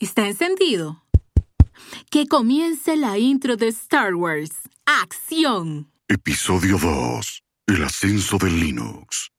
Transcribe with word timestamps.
¿Está 0.00 0.26
encendido? 0.26 1.04
Que 2.10 2.26
comience 2.26 2.96
la 2.96 3.18
intro 3.18 3.58
de 3.58 3.68
Star 3.68 4.14
Wars. 4.14 4.50
¡Acción! 4.86 5.90
Episodio 6.08 6.78
2. 6.78 7.42
El 7.66 7.84
ascenso 7.84 8.38
de 8.38 8.50
Linux. 8.50 9.30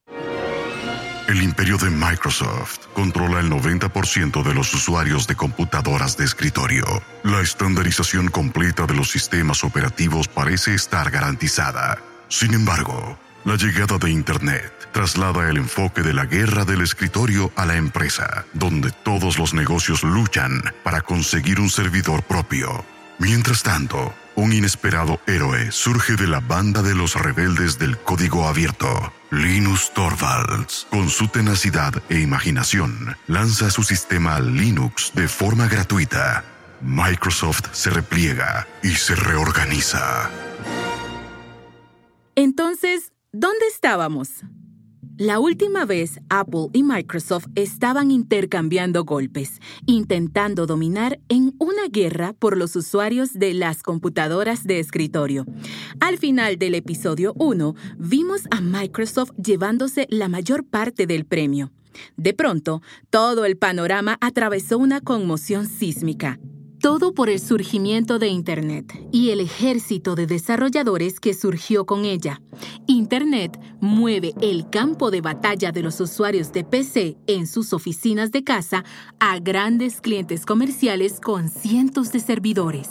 El 1.28 1.42
imperio 1.42 1.78
de 1.78 1.89
Microsoft 1.89 2.86
controla 2.94 3.39
el 3.39 3.50
90% 3.50 4.44
de 4.44 4.54
los 4.54 4.71
usuarios 4.76 5.26
de 5.26 5.36
computadoras 5.36 6.15
de 6.15 6.26
escritorio. 6.26 6.85
La 7.23 7.41
estandarización 7.41 8.28
completa 8.28 8.85
de 8.85 8.93
los 8.93 9.09
sistemas 9.09 9.63
operativos 9.63 10.28
parece 10.28 10.75
estar 10.75 11.09
garantizada. 11.09 11.97
Sin 12.28 12.53
embargo, 12.53 13.17
la 13.46 13.55
llegada 13.55 13.97
de 13.97 14.12
Internet 14.12 14.81
traslada 14.92 15.49
el 15.49 15.57
enfoque 15.57 16.02
de 16.02 16.13
la 16.13 16.26
guerra 16.26 16.66
del 16.66 16.81
escritorio 16.81 17.52
a 17.55 17.66
la 17.66 17.77
empresa, 17.77 18.45
donde 18.53 18.91
todos 18.91 19.39
los 19.39 19.53
negocios 19.53 20.03
luchan 20.03 20.62
para 20.84 21.02
conseguir 21.02 21.59
un 21.59 21.70
servidor 21.70 22.23
propio. 22.23 22.85
Mientras 23.19 23.63
tanto, 23.63 24.13
un 24.35 24.53
inesperado 24.53 25.19
héroe 25.27 25.71
surge 25.71 26.16
de 26.16 26.27
la 26.27 26.39
banda 26.39 26.81
de 26.81 26.95
los 26.95 27.16
rebeldes 27.16 27.77
del 27.77 27.97
código 27.97 28.47
abierto. 28.47 29.13
Linus 29.30 29.94
Torvalds, 29.94 30.88
con 30.89 31.09
su 31.09 31.27
tenacidad 31.27 32.02
e 32.09 32.19
imaginación, 32.19 33.16
lanza 33.27 33.69
su 33.69 33.83
sistema 33.83 34.39
Linux 34.39 35.11
de 35.13 35.27
forma 35.27 35.67
gratuita. 35.67 36.44
Microsoft 36.81 37.67
se 37.73 37.91
repliega 37.91 38.67
y 38.81 38.89
se 38.89 39.16
reorganiza. 39.16 40.30
Entonces, 42.35 43.10
¿dónde 43.31 43.66
estábamos? 43.67 44.44
La 45.17 45.39
última 45.39 45.85
vez 45.85 46.20
Apple 46.30 46.67
y 46.73 46.84
Microsoft 46.84 47.45
estaban 47.55 48.09
intercambiando 48.12 49.03
golpes, 49.03 49.59
intentando 49.85 50.66
dominar 50.66 51.20
en 51.30 51.53
una 51.59 51.88
guerra 51.89 52.34
por 52.34 52.58
los 52.58 52.75
usuarios 52.75 53.34
de 53.34 53.53
las 53.53 53.83
computadoras 53.83 54.64
de 54.64 54.80
escritorio. 54.80 55.45
Al 56.00 56.17
final 56.17 56.58
del 56.58 56.75
episodio 56.75 57.33
1, 57.38 57.75
vimos 57.97 58.44
a 58.50 58.61
Microsoft 58.61 59.31
llevándose 59.36 60.08
la 60.09 60.27
mayor 60.27 60.66
parte 60.66 61.05
del 61.05 61.25
premio. 61.25 61.72
De 62.17 62.33
pronto, 62.33 62.81
todo 63.09 63.45
el 63.45 63.58
panorama 63.58 64.17
atravesó 64.22 64.77
una 64.77 65.02
conmoción 65.02 65.67
sísmica. 65.67 66.39
Todo 66.81 67.13
por 67.13 67.29
el 67.29 67.39
surgimiento 67.39 68.17
de 68.17 68.29
Internet 68.29 68.99
y 69.11 69.29
el 69.29 69.39
ejército 69.39 70.15
de 70.15 70.25
desarrolladores 70.25 71.19
que 71.19 71.35
surgió 71.35 71.85
con 71.85 72.05
ella. 72.05 72.41
Internet 72.87 73.59
mueve 73.79 74.33
el 74.41 74.67
campo 74.67 75.11
de 75.11 75.21
batalla 75.21 75.71
de 75.71 75.83
los 75.83 75.99
usuarios 76.02 76.52
de 76.52 76.63
PC 76.63 77.17
en 77.27 77.45
sus 77.45 77.73
oficinas 77.73 78.31
de 78.31 78.43
casa 78.43 78.83
a 79.19 79.37
grandes 79.37 80.02
clientes 80.02 80.43
comerciales 80.43 81.19
con 81.19 81.49
cientos 81.49 82.11
de 82.11 82.19
servidores. 82.19 82.89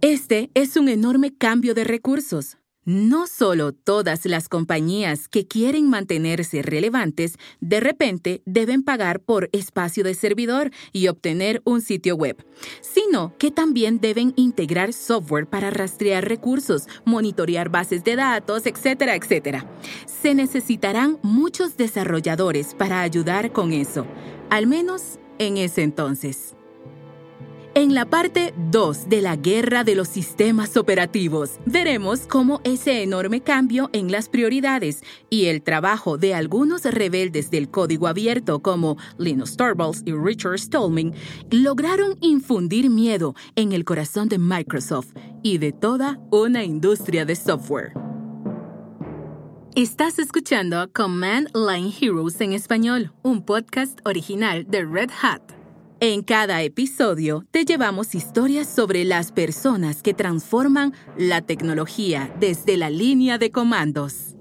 Este 0.00 0.50
es 0.54 0.76
un 0.76 0.88
enorme 0.88 1.32
cambio 1.32 1.74
de 1.74 1.84
recursos, 1.84 2.56
no 2.84 3.26
solo 3.26 3.72
todas 3.72 4.24
las 4.26 4.48
compañías 4.48 5.28
que 5.28 5.46
quieren 5.46 5.88
mantenerse 5.88 6.62
relevantes 6.62 7.36
de 7.60 7.80
repente 7.80 8.42
deben 8.44 8.82
pagar 8.82 9.20
por 9.20 9.48
espacio 9.52 10.04
de 10.04 10.14
servidor 10.14 10.70
y 10.92 11.08
obtener 11.08 11.62
un 11.64 11.80
sitio 11.80 12.16
web, 12.16 12.44
sino 12.80 13.36
que 13.38 13.50
también 13.50 14.00
deben 14.00 14.32
integrar 14.36 14.92
software 14.92 15.46
para 15.46 15.70
rastrear 15.70 16.28
recursos, 16.28 16.86
monitorear 17.04 17.68
bases 17.68 18.04
de 18.04 18.16
datos, 18.16 18.66
etcétera, 18.66 19.14
etcétera. 19.14 19.66
Se 20.06 20.34
necesitarán 20.34 21.18
muchos 21.22 21.76
desarrolladores 21.76 22.74
para 22.74 23.02
ayudar 23.02 23.52
con 23.52 23.72
eso, 23.72 24.06
al 24.50 24.66
menos 24.66 25.18
en 25.38 25.56
ese 25.56 25.82
entonces. 25.82 26.54
En 27.74 27.94
la 27.94 28.04
parte 28.04 28.52
2 28.70 29.08
de 29.08 29.22
la 29.22 29.34
guerra 29.36 29.82
de 29.82 29.94
los 29.94 30.08
sistemas 30.08 30.76
operativos, 30.76 31.52
veremos 31.64 32.26
cómo 32.26 32.60
ese 32.64 33.02
enorme 33.02 33.40
cambio 33.40 33.88
en 33.94 34.12
las 34.12 34.28
prioridades 34.28 35.02
y 35.30 35.46
el 35.46 35.62
trabajo 35.62 36.18
de 36.18 36.34
algunos 36.34 36.84
rebeldes 36.84 37.50
del 37.50 37.70
código 37.70 38.08
abierto 38.08 38.60
como 38.60 38.98
Linus 39.16 39.56
Torvalds 39.56 40.02
y 40.04 40.12
Richard 40.12 40.58
Stallman 40.58 41.14
lograron 41.50 42.18
infundir 42.20 42.90
miedo 42.90 43.34
en 43.56 43.72
el 43.72 43.86
corazón 43.86 44.28
de 44.28 44.36
Microsoft 44.36 45.14
y 45.42 45.56
de 45.56 45.72
toda 45.72 46.20
una 46.30 46.64
industria 46.64 47.24
de 47.24 47.36
software. 47.36 47.94
Estás 49.74 50.18
escuchando 50.18 50.90
Command 50.92 51.48
Line 51.54 51.90
Heroes 51.98 52.38
en 52.42 52.52
español, 52.52 53.14
un 53.22 53.42
podcast 53.42 53.98
original 54.04 54.66
de 54.68 54.84
Red 54.84 55.08
Hat. 55.22 55.61
En 56.04 56.24
cada 56.24 56.60
episodio 56.62 57.46
te 57.52 57.64
llevamos 57.64 58.16
historias 58.16 58.66
sobre 58.66 59.04
las 59.04 59.30
personas 59.30 60.02
que 60.02 60.14
transforman 60.14 60.94
la 61.16 61.42
tecnología 61.42 62.34
desde 62.40 62.76
la 62.76 62.90
línea 62.90 63.38
de 63.38 63.52
comandos. 63.52 64.34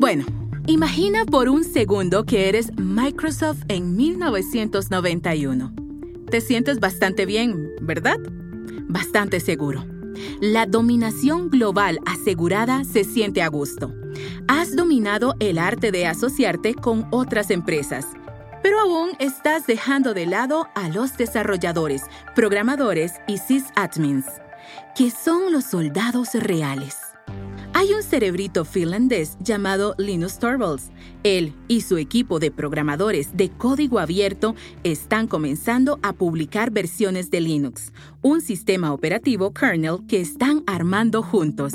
Bueno, 0.00 0.24
imagina 0.66 1.24
por 1.26 1.48
un 1.48 1.62
segundo 1.62 2.24
que 2.24 2.48
eres 2.48 2.76
Microsoft 2.76 3.62
en 3.68 3.94
1991. 3.94 5.72
Te 6.28 6.40
sientes 6.40 6.80
bastante 6.80 7.24
bien, 7.24 7.70
¿verdad? 7.80 8.18
Bastante 8.88 9.38
seguro. 9.38 9.86
La 10.40 10.66
dominación 10.66 11.50
global 11.50 12.00
asegurada 12.04 12.82
se 12.82 13.04
siente 13.04 13.40
a 13.40 13.46
gusto 13.46 13.94
has 14.48 14.74
dominado 14.74 15.34
el 15.40 15.58
arte 15.58 15.92
de 15.92 16.06
asociarte 16.06 16.74
con 16.74 17.06
otras 17.10 17.50
empresas, 17.50 18.06
pero 18.62 18.80
aún 18.80 19.10
estás 19.18 19.66
dejando 19.66 20.14
de 20.14 20.26
lado 20.26 20.68
a 20.74 20.88
los 20.88 21.16
desarrolladores, 21.16 22.02
programadores 22.34 23.12
y 23.26 23.38
sysadmins, 23.38 24.26
que 24.96 25.10
son 25.10 25.52
los 25.52 25.64
soldados 25.64 26.34
reales. 26.34 26.96
Hay 27.76 27.92
un 27.92 28.04
cerebrito 28.04 28.64
finlandés 28.64 29.36
llamado 29.40 29.96
Linus 29.98 30.38
Torvalds. 30.38 30.92
Él 31.24 31.52
y 31.66 31.80
su 31.80 31.98
equipo 31.98 32.38
de 32.38 32.52
programadores 32.52 33.36
de 33.36 33.50
código 33.50 33.98
abierto 33.98 34.54
están 34.84 35.26
comenzando 35.26 35.98
a 36.02 36.12
publicar 36.12 36.70
versiones 36.70 37.32
de 37.32 37.40
Linux, 37.40 37.92
un 38.22 38.40
sistema 38.40 38.92
operativo 38.92 39.52
kernel 39.52 39.98
que 40.06 40.20
están 40.20 40.62
armando 40.68 41.20
juntos. 41.22 41.74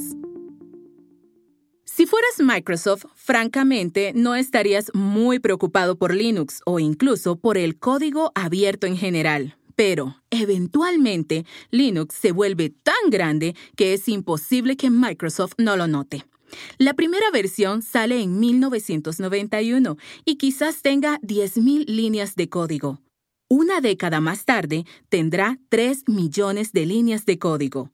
Si 1.99 2.05
fueras 2.05 2.39
Microsoft, 2.39 3.07
francamente, 3.13 4.13
no 4.15 4.33
estarías 4.33 4.89
muy 4.93 5.39
preocupado 5.39 5.97
por 5.97 6.15
Linux 6.15 6.61
o 6.65 6.79
incluso 6.79 7.35
por 7.35 7.57
el 7.57 7.77
código 7.77 8.31
abierto 8.35 8.87
en 8.87 8.95
general. 8.95 9.57
Pero, 9.75 10.15
eventualmente, 10.29 11.45
Linux 11.71 12.15
se 12.15 12.31
vuelve 12.31 12.69
tan 12.69 13.09
grande 13.09 13.53
que 13.75 13.93
es 13.93 14.07
imposible 14.07 14.77
que 14.77 14.89
Microsoft 14.89 15.55
no 15.57 15.75
lo 15.75 15.87
note. 15.87 16.23
La 16.77 16.93
primera 16.93 17.29
versión 17.31 17.81
sale 17.81 18.21
en 18.21 18.39
1991 18.39 19.97
y 20.23 20.37
quizás 20.37 20.81
tenga 20.81 21.19
10.000 21.19 21.83
líneas 21.85 22.37
de 22.37 22.47
código. 22.47 23.01
Una 23.49 23.81
década 23.81 24.21
más 24.21 24.45
tarde 24.45 24.85
tendrá 25.09 25.59
3 25.67 26.03
millones 26.07 26.71
de 26.71 26.85
líneas 26.85 27.25
de 27.25 27.39
código. 27.39 27.91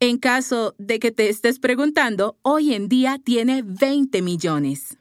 En 0.00 0.18
caso 0.18 0.74
de 0.78 0.98
que 0.98 1.10
te 1.10 1.28
estés 1.28 1.58
preguntando, 1.58 2.36
hoy 2.42 2.74
en 2.74 2.88
día 2.88 3.18
tiene 3.22 3.62
20 3.64 4.22
millones. 4.22 4.98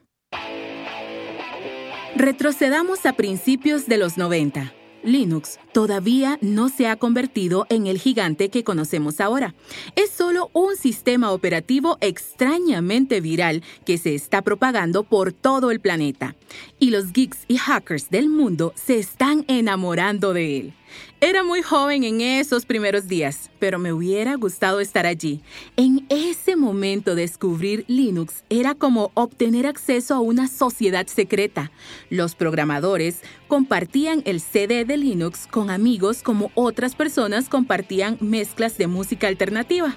Retrocedamos 2.15 3.05
a 3.05 3.13
principios 3.13 3.87
de 3.87 3.97
los 3.97 4.17
90. 4.17 4.73
Linux 5.03 5.59
todavía 5.73 6.37
no 6.41 6.69
se 6.69 6.87
ha 6.87 6.95
convertido 6.95 7.65
en 7.69 7.87
el 7.87 7.99
gigante 7.99 8.49
que 8.49 8.63
conocemos 8.63 9.19
ahora. 9.19 9.53
Es 9.95 10.11
solo 10.11 10.49
un 10.53 10.75
sistema 10.75 11.31
operativo 11.31 11.97
extrañamente 12.01 13.21
viral 13.21 13.63
que 13.85 13.97
se 13.97 14.15
está 14.15 14.41
propagando 14.41 15.03
por 15.03 15.33
todo 15.33 15.71
el 15.71 15.79
planeta. 15.79 16.35
Y 16.79 16.89
los 16.91 17.11
geeks 17.11 17.39
y 17.47 17.57
hackers 17.57 18.09
del 18.09 18.29
mundo 18.29 18.73
se 18.75 18.97
están 18.97 19.43
enamorando 19.47 20.33
de 20.33 20.59
él. 20.59 20.73
Era 21.21 21.43
muy 21.43 21.61
joven 21.61 22.03
en 22.03 22.21
esos 22.21 22.65
primeros 22.65 23.07
días, 23.07 23.49
pero 23.59 23.79
me 23.79 23.93
hubiera 23.93 24.35
gustado 24.35 24.79
estar 24.79 25.05
allí. 25.05 25.41
En 25.77 26.05
ese 26.09 26.55
momento 26.55 27.15
descubrir 27.15 27.85
Linux 27.87 28.43
era 28.49 28.75
como 28.75 29.11
obtener 29.13 29.65
acceso 29.65 30.15
a 30.15 30.19
una 30.19 30.47
sociedad 30.47 31.07
secreta. 31.07 31.71
Los 32.09 32.35
programadores 32.35 33.21
compartían 33.47 34.21
el 34.25 34.41
CD 34.41 34.85
de 34.85 34.97
Linux 34.97 35.47
con 35.47 35.69
amigos 35.69 36.21
como 36.21 36.51
otras 36.55 36.95
personas 36.95 37.49
compartían 37.49 38.17
mezclas 38.19 38.77
de 38.77 38.87
música 38.87 39.27
alternativa. 39.27 39.95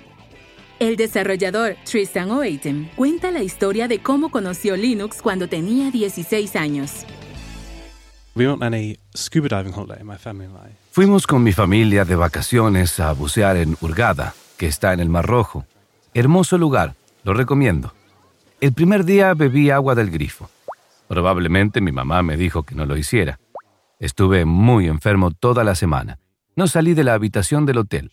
El 0.79 0.97
desarrollador 0.97 1.77
Tristan 1.91 2.31
O'Atem 2.31 2.89
cuenta 2.97 3.31
la 3.31 3.43
historia 3.43 3.89
de 3.89 3.99
cómo 3.99 4.31
conoció 4.31 4.77
Linux 4.77 5.23
cuando 5.23 5.49
tenía 5.49 5.91
16 5.91 6.55
años. 6.55 7.07
Fuimos 10.91 11.27
con 11.27 11.43
mi 11.43 11.53
familia 11.53 12.05
de 12.05 12.17
vacaciones 12.17 13.01
a 13.01 13.11
bucear 13.13 13.57
en 13.57 13.79
Hurghada, 13.81 14.35
que 14.59 14.67
está 14.67 14.93
en 14.93 15.01
el 15.01 15.09
Mar 15.09 15.25
Rojo. 15.25 15.65
Hermoso 16.13 16.59
lugar, 16.59 16.97
lo 17.25 17.33
recomiendo. 17.33 17.95
El 18.61 18.75
primer 18.75 19.07
día 19.07 19.33
bebí 19.33 19.71
agua 19.71 19.95
del 19.95 20.11
grifo. 20.11 20.51
Probablemente 21.09 21.81
mi 21.81 21.93
mamá 21.93 22.23
me 22.23 22.37
dijo 22.37 22.65
que 22.65 22.75
no 22.75 22.85
lo 22.85 22.99
hiciera. 22.99 23.41
Estuve 24.01 24.45
muy 24.45 24.87
enfermo 24.87 25.31
toda 25.31 25.65
la 25.65 25.75
semana. 25.75 26.19
No 26.57 26.67
salí 26.67 26.93
de 26.93 27.05
la 27.05 27.15
habitación 27.15 27.65
del 27.65 27.79
hotel. 27.79 28.13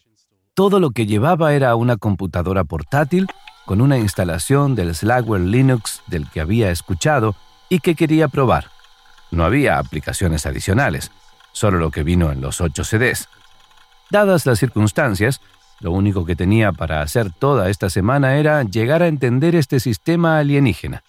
Todo 0.54 0.80
lo 0.80 0.92
que 0.92 1.06
llevaba 1.06 1.54
era 1.54 1.76
una 1.76 1.98
computadora 1.98 2.64
portátil 2.64 3.28
con 3.66 3.82
una 3.82 3.98
instalación 3.98 4.74
del 4.76 4.96
Slackware 4.96 5.42
Linux 5.42 6.02
del 6.08 6.30
que 6.30 6.40
había 6.40 6.72
escuchado 6.72 7.36
y 7.68 7.80
que 7.80 7.96
quería 7.96 8.30
probar. 8.30 8.73
No 9.34 9.46
había 9.46 9.80
aplicaciones 9.80 10.46
adicionales, 10.46 11.12
solo 11.54 11.80
lo 11.80 11.90
que 11.90 12.04
vino 12.04 12.32
en 12.32 12.40
los 12.40 12.62
8 12.62 12.84
CDs. 12.84 13.28
Dadas 14.12 14.46
las 14.46 14.60
circunstancias, 14.60 15.42
lo 15.80 15.92
único 15.92 16.24
que 16.24 16.36
tenía 16.36 16.72
para 16.72 17.02
hacer 17.02 17.32
toda 17.32 17.72
esta 17.72 17.90
semana 17.90 18.36
era 18.36 18.62
llegar 18.62 19.02
a 19.02 19.08
entender 19.08 19.56
este 19.56 19.80
sistema 19.80 20.38
alienígena. 20.38 21.04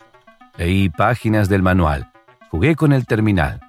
Leí 0.57 0.89
páginas 0.89 1.51
del 1.51 1.63
manual, 1.63 2.13
jugué 2.49 2.77
con 2.77 2.95
el 2.95 3.05
terminal. 3.05 3.61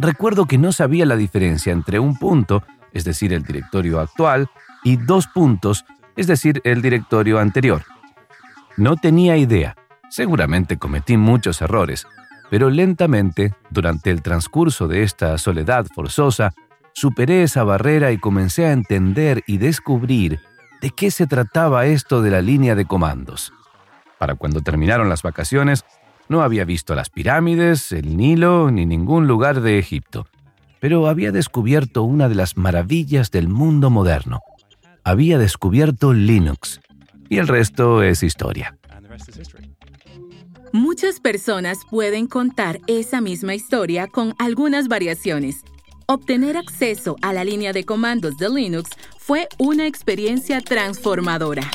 Recuerdo 0.00 0.46
que 0.46 0.58
no 0.58 0.72
sabía 0.72 1.06
la 1.06 1.16
diferencia 1.16 1.72
entre 1.72 2.00
un 2.00 2.18
punto, 2.18 2.64
es 2.92 3.04
decir, 3.04 3.32
el 3.32 3.44
directorio 3.44 4.00
actual, 4.00 4.50
y 4.82 4.96
dos 4.96 5.28
puntos, 5.28 5.84
es 6.16 6.26
decir, 6.26 6.60
el 6.64 6.82
directorio 6.82 7.38
anterior. 7.38 7.84
No 8.76 8.96
tenía 8.96 9.36
idea. 9.36 9.76
Seguramente 10.08 10.78
cometí 10.78 11.16
muchos 11.16 11.62
errores, 11.62 12.08
pero 12.50 12.68
lentamente, 12.68 13.54
durante 13.70 14.10
el 14.10 14.22
transcurso 14.22 14.88
de 14.88 15.04
esta 15.04 15.38
soledad 15.38 15.86
forzosa, 15.94 16.52
superé 16.92 17.44
esa 17.44 17.62
barrera 17.62 18.10
y 18.10 18.18
comencé 18.18 18.66
a 18.66 18.72
entender 18.72 19.42
y 19.46 19.58
descubrir 19.58 20.40
de 20.82 20.90
qué 20.90 21.12
se 21.12 21.28
trataba 21.28 21.86
esto 21.86 22.22
de 22.22 22.30
la 22.30 22.42
línea 22.42 22.74
de 22.74 22.84
comandos. 22.84 23.52
Para 24.18 24.34
cuando 24.34 24.60
terminaron 24.60 25.08
las 25.08 25.22
vacaciones, 25.22 25.84
no 26.28 26.42
había 26.42 26.64
visto 26.64 26.94
las 26.94 27.08
pirámides, 27.08 27.92
el 27.92 28.16
Nilo 28.16 28.70
ni 28.70 28.84
ningún 28.84 29.28
lugar 29.28 29.60
de 29.60 29.78
Egipto, 29.78 30.26
pero 30.80 31.06
había 31.06 31.32
descubierto 31.32 32.02
una 32.02 32.28
de 32.28 32.34
las 32.34 32.56
maravillas 32.56 33.30
del 33.30 33.48
mundo 33.48 33.90
moderno. 33.90 34.40
Había 35.04 35.38
descubierto 35.38 36.12
Linux, 36.12 36.80
y 37.28 37.38
el 37.38 37.46
resto 37.46 38.02
es 38.02 38.22
historia. 38.22 38.76
Muchas 40.72 41.18
personas 41.18 41.78
pueden 41.90 42.28
contar 42.28 42.80
esa 42.86 43.20
misma 43.20 43.56
historia 43.56 44.06
con 44.06 44.34
algunas 44.38 44.86
variaciones. 44.86 45.64
Obtener 46.06 46.56
acceso 46.56 47.16
a 47.22 47.32
la 47.32 47.42
línea 47.42 47.72
de 47.72 47.84
comandos 47.84 48.36
de 48.36 48.48
Linux 48.48 48.90
fue 49.18 49.48
una 49.58 49.88
experiencia 49.88 50.60
transformadora. 50.60 51.68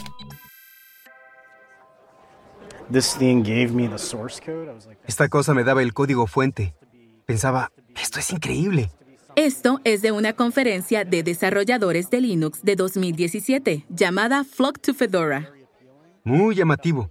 Esta 5.07 5.27
cosa 5.27 5.53
me 5.53 5.65
daba 5.65 5.81
el 5.81 5.93
código 5.93 6.25
fuente. 6.25 6.73
Pensaba, 7.25 7.73
esto 8.01 8.19
es 8.19 8.31
increíble. 8.31 8.91
Esto 9.35 9.81
es 9.83 10.01
de 10.03 10.13
una 10.13 10.31
conferencia 10.31 11.03
de 11.03 11.21
desarrolladores 11.21 12.09
de 12.09 12.21
Linux 12.21 12.61
de 12.63 12.77
2017 12.77 13.85
llamada 13.89 14.45
Flock 14.45 14.79
to 14.79 14.93
Fedora. 14.93 15.51
Muy 16.23 16.55
llamativo. 16.55 17.09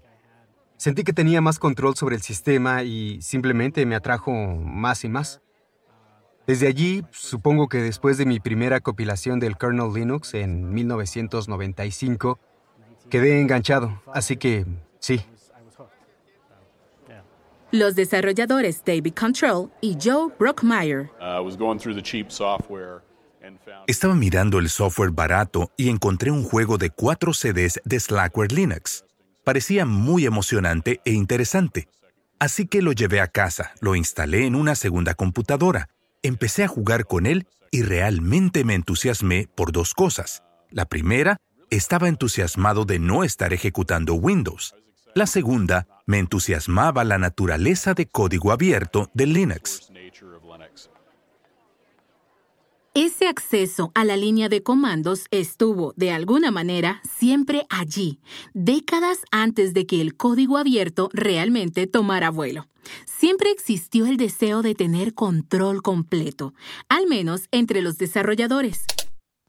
Sentí 0.85 1.03
que 1.03 1.15
tenía 1.15 1.41
más 1.41 1.59
control 1.59 1.97
sobre 1.97 2.15
el 2.15 2.21
sistema 2.21 2.83
y 2.83 3.19
simplemente 3.23 3.87
me 3.87 3.95
atrajo 3.95 4.33
más 4.33 5.03
y 5.05 5.09
más. 5.09 5.41
Desde 6.47 6.67
allí, 6.67 7.03
supongo 7.11 7.71
que 7.71 7.79
después 7.79 8.19
de 8.19 8.27
mi 8.27 8.39
primera 8.39 8.81
compilación 8.81 9.41
del 9.41 9.57
kernel 9.57 9.95
Linux 9.95 10.35
en 10.35 10.75
1995, 10.75 12.39
quedé 13.09 13.41
enganchado, 13.41 14.03
así 14.13 14.37
que 14.37 14.67
sí, 14.99 15.23
los 17.71 17.95
desarrolladores 17.95 18.83
David 18.85 19.15
Control 19.15 19.71
y 19.81 19.97
Joe 19.99 20.35
Brockmeyer. 20.39 21.11
Estaba 23.87 24.15
mirando 24.15 24.59
el 24.59 24.69
software 24.69 25.13
barato 25.13 25.71
y 25.79 25.89
encontré 25.89 26.31
un 26.31 26.45
juego 26.45 26.77
de 26.77 26.91
cuatro 26.91 27.33
CDs 27.33 27.81
de 27.87 27.99
Slackware 27.99 28.53
Linux. 28.53 29.07
Parecía 29.45 29.85
muy 29.85 30.27
emocionante 30.27 31.01
e 31.05 31.13
interesante. 31.13 31.89
Así 32.39 32.67
que 32.67 32.83
lo 32.83 32.93
llevé 32.93 33.21
a 33.21 33.29
casa, 33.29 33.73
lo 33.81 33.95
instalé 33.95 34.47
en 34.47 34.55
una 34.55 34.75
segunda 34.75 35.15
computadora, 35.15 35.89
empecé 36.23 36.65
a 36.65 36.69
jugar 36.69 37.07
con 37.07 37.27
él 37.27 37.47
y 37.71 37.83
realmente 37.83 38.65
me 38.65 38.75
entusiasmé 38.75 39.49
por 39.55 39.73
dos 39.73 39.95
cosas. 39.95 40.43
La 40.71 40.87
primera, 40.87 41.37
estaba 41.71 42.09
entusiasmado 42.09 42.85
de 42.85 42.99
no 42.99 43.25
estar 43.25 43.53
ejecutando 43.53 44.15
Windows. 44.15 44.75
La 45.15 45.27
segunda, 45.27 45.87
me 46.07 46.19
entusiasmaba 46.19 47.05
la 47.05 47.19
naturaleza 47.19 47.95
de 47.95 48.07
código 48.07 48.53
abierto 48.53 49.11
de 49.15 49.27
Linux. 49.27 49.91
Ese 52.97 53.27
acceso 53.27 53.91
a 53.97 54.05
la 54.05 54.17
línea 54.17 54.49
de 54.49 54.63
comandos 54.63 55.27
estuvo, 55.33 55.95
de 55.97 56.13
alguna 56.13 56.53
manera, 56.53 57.03
siempre 57.19 57.67
allí, 57.69 58.21
décadas 58.53 59.19
antes 59.33 59.75
de 59.75 59.85
que 59.85 60.01
el 60.01 60.17
código 60.17 60.59
abierto 60.59 61.11
realmente 61.13 61.89
tomara 61.89 62.31
vuelo. 62.31 62.69
Siempre 63.05 63.51
existió 63.51 64.07
el 64.07 64.17
deseo 64.17 64.63
de 64.63 64.77
tener 64.77 65.13
control 65.13 65.83
completo, 65.83 66.55
al 66.89 67.09
menos 67.09 67.49
entre 67.51 67.83
los 67.83 67.99
desarrolladores. 67.99 68.85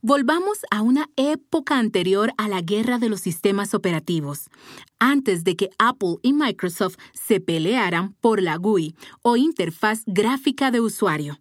Volvamos 0.02 0.66
a 0.72 0.82
una 0.82 1.12
época 1.16 1.78
anterior 1.78 2.34
a 2.40 2.48
la 2.48 2.62
guerra 2.62 2.98
de 2.98 3.10
los 3.10 3.20
sistemas 3.20 3.76
operativos, 3.76 4.50
antes 4.98 5.44
de 5.44 5.56
que 5.56 5.70
Apple 5.78 6.16
y 6.24 6.34
Microsoft 6.34 6.98
se 7.14 7.40
pelearan 7.40 8.14
por 8.22 8.42
la 8.42 8.56
GUI 8.56 8.96
o 9.22 9.38
interfaz 9.38 10.02
gráfica 10.08 10.72
de 10.72 10.80
usuario. 10.80 11.38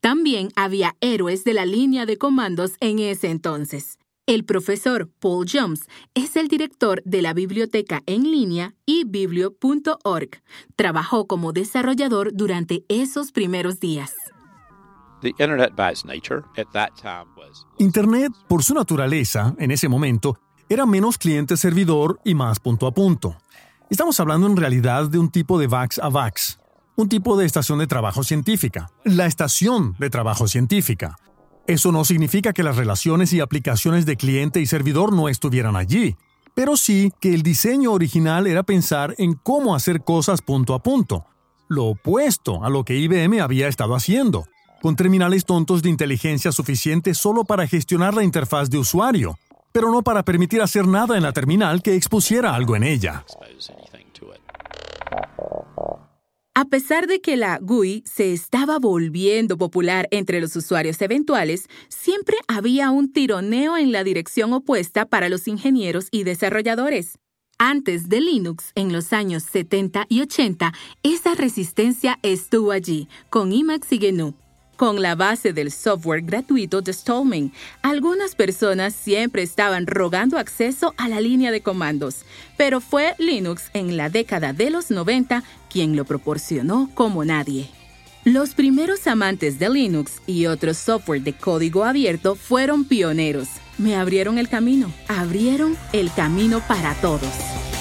También 0.00 0.50
había 0.56 0.96
héroes 1.00 1.44
de 1.44 1.54
la 1.54 1.66
línea 1.66 2.06
de 2.06 2.18
comandos 2.18 2.72
en 2.80 2.98
ese 2.98 3.30
entonces. 3.30 3.98
El 4.26 4.44
profesor 4.44 5.10
Paul 5.18 5.46
Jones 5.50 5.86
es 6.14 6.36
el 6.36 6.48
director 6.48 7.02
de 7.04 7.20
la 7.20 7.34
biblioteca 7.34 8.02
en 8.06 8.22
línea 8.22 8.74
ebiblio.org. 8.86 10.30
Trabajó 10.76 11.26
como 11.26 11.52
desarrollador 11.52 12.30
durante 12.32 12.84
esos 12.88 13.32
primeros 13.32 13.80
días. 13.80 14.14
Internet, 17.78 18.32
por 18.48 18.62
su 18.62 18.74
naturaleza, 18.74 19.54
en 19.58 19.70
ese 19.70 19.88
momento, 19.88 20.38
era 20.68 20.86
menos 20.86 21.18
cliente-servidor 21.18 22.18
y 22.24 22.34
más 22.34 22.60
punto 22.60 22.86
a 22.86 22.92
punto. 22.92 23.36
Estamos 23.90 24.18
hablando 24.20 24.46
en 24.46 24.56
realidad 24.56 25.08
de 25.08 25.18
un 25.18 25.30
tipo 25.30 25.58
de 25.58 25.66
VAX 25.66 25.98
a 25.98 26.08
VAX, 26.08 26.58
un 26.96 27.08
tipo 27.08 27.36
de 27.36 27.44
estación 27.44 27.78
de 27.80 27.86
trabajo 27.86 28.22
científica, 28.22 28.90
la 29.04 29.26
estación 29.26 29.96
de 29.98 30.10
trabajo 30.10 30.46
científica. 30.46 31.16
Eso 31.66 31.92
no 31.92 32.04
significa 32.04 32.52
que 32.52 32.62
las 32.62 32.76
relaciones 32.76 33.32
y 33.32 33.40
aplicaciones 33.40 34.06
de 34.06 34.16
cliente 34.16 34.60
y 34.60 34.66
servidor 34.66 35.12
no 35.12 35.28
estuvieran 35.28 35.76
allí, 35.76 36.16
pero 36.54 36.76
sí 36.76 37.12
que 37.20 37.34
el 37.34 37.42
diseño 37.42 37.92
original 37.92 38.46
era 38.46 38.62
pensar 38.62 39.14
en 39.18 39.34
cómo 39.34 39.74
hacer 39.74 40.02
cosas 40.02 40.40
punto 40.40 40.74
a 40.74 40.82
punto, 40.82 41.24
lo 41.68 41.86
opuesto 41.86 42.64
a 42.64 42.70
lo 42.70 42.84
que 42.84 42.96
IBM 42.96 43.40
había 43.40 43.66
estado 43.66 43.94
haciendo, 43.94 44.46
con 44.80 44.94
terminales 44.94 45.46
tontos 45.46 45.82
de 45.82 45.88
inteligencia 45.88 46.52
suficiente 46.52 47.14
solo 47.14 47.44
para 47.44 47.66
gestionar 47.66 48.14
la 48.14 48.22
interfaz 48.22 48.70
de 48.70 48.78
usuario, 48.78 49.38
pero 49.72 49.90
no 49.90 50.02
para 50.02 50.22
permitir 50.22 50.62
hacer 50.62 50.86
nada 50.86 51.16
en 51.16 51.24
la 51.24 51.32
terminal 51.32 51.82
que 51.82 51.96
expusiera 51.96 52.54
algo 52.54 52.76
en 52.76 52.84
ella. 52.84 53.24
A 56.56 56.66
pesar 56.66 57.08
de 57.08 57.20
que 57.20 57.36
la 57.36 57.58
GUI 57.58 58.04
se 58.06 58.32
estaba 58.32 58.78
volviendo 58.78 59.58
popular 59.58 60.06
entre 60.12 60.40
los 60.40 60.54
usuarios 60.54 61.02
eventuales, 61.02 61.66
siempre 61.88 62.36
había 62.46 62.92
un 62.92 63.12
tironeo 63.12 63.76
en 63.76 63.90
la 63.90 64.04
dirección 64.04 64.52
opuesta 64.52 65.04
para 65.04 65.28
los 65.28 65.48
ingenieros 65.48 66.06
y 66.12 66.22
desarrolladores. 66.22 67.18
Antes 67.58 68.08
de 68.08 68.20
Linux, 68.20 68.70
en 68.76 68.92
los 68.92 69.12
años 69.12 69.42
70 69.42 70.06
y 70.08 70.20
80, 70.20 70.72
esa 71.02 71.34
resistencia 71.34 72.20
estuvo 72.22 72.70
allí, 72.70 73.08
con 73.30 73.52
Emacs 73.52 73.90
y 73.90 73.98
GNU. 73.98 74.43
Con 74.76 75.02
la 75.02 75.14
base 75.14 75.52
del 75.52 75.70
software 75.70 76.22
gratuito 76.22 76.82
de 76.82 76.92
Stallman, 76.92 77.52
algunas 77.82 78.34
personas 78.34 78.92
siempre 78.92 79.42
estaban 79.42 79.86
rogando 79.86 80.36
acceso 80.36 80.94
a 80.96 81.08
la 81.08 81.20
línea 81.20 81.52
de 81.52 81.60
comandos, 81.60 82.24
pero 82.56 82.80
fue 82.80 83.14
Linux 83.18 83.70
en 83.72 83.96
la 83.96 84.08
década 84.08 84.52
de 84.52 84.70
los 84.70 84.90
90 84.90 85.44
quien 85.70 85.94
lo 85.94 86.04
proporcionó 86.04 86.90
como 86.94 87.24
nadie. 87.24 87.68
Los 88.24 88.54
primeros 88.54 89.06
amantes 89.06 89.58
de 89.58 89.68
Linux 89.68 90.22
y 90.26 90.46
otros 90.46 90.78
software 90.78 91.22
de 91.22 91.34
código 91.34 91.84
abierto 91.84 92.34
fueron 92.34 92.84
pioneros. 92.84 93.48
Me 93.78 93.96
abrieron 93.96 94.38
el 94.38 94.48
camino, 94.48 94.90
abrieron 95.08 95.76
el 95.92 96.12
camino 96.12 96.60
para 96.66 96.94
todos. 96.94 97.73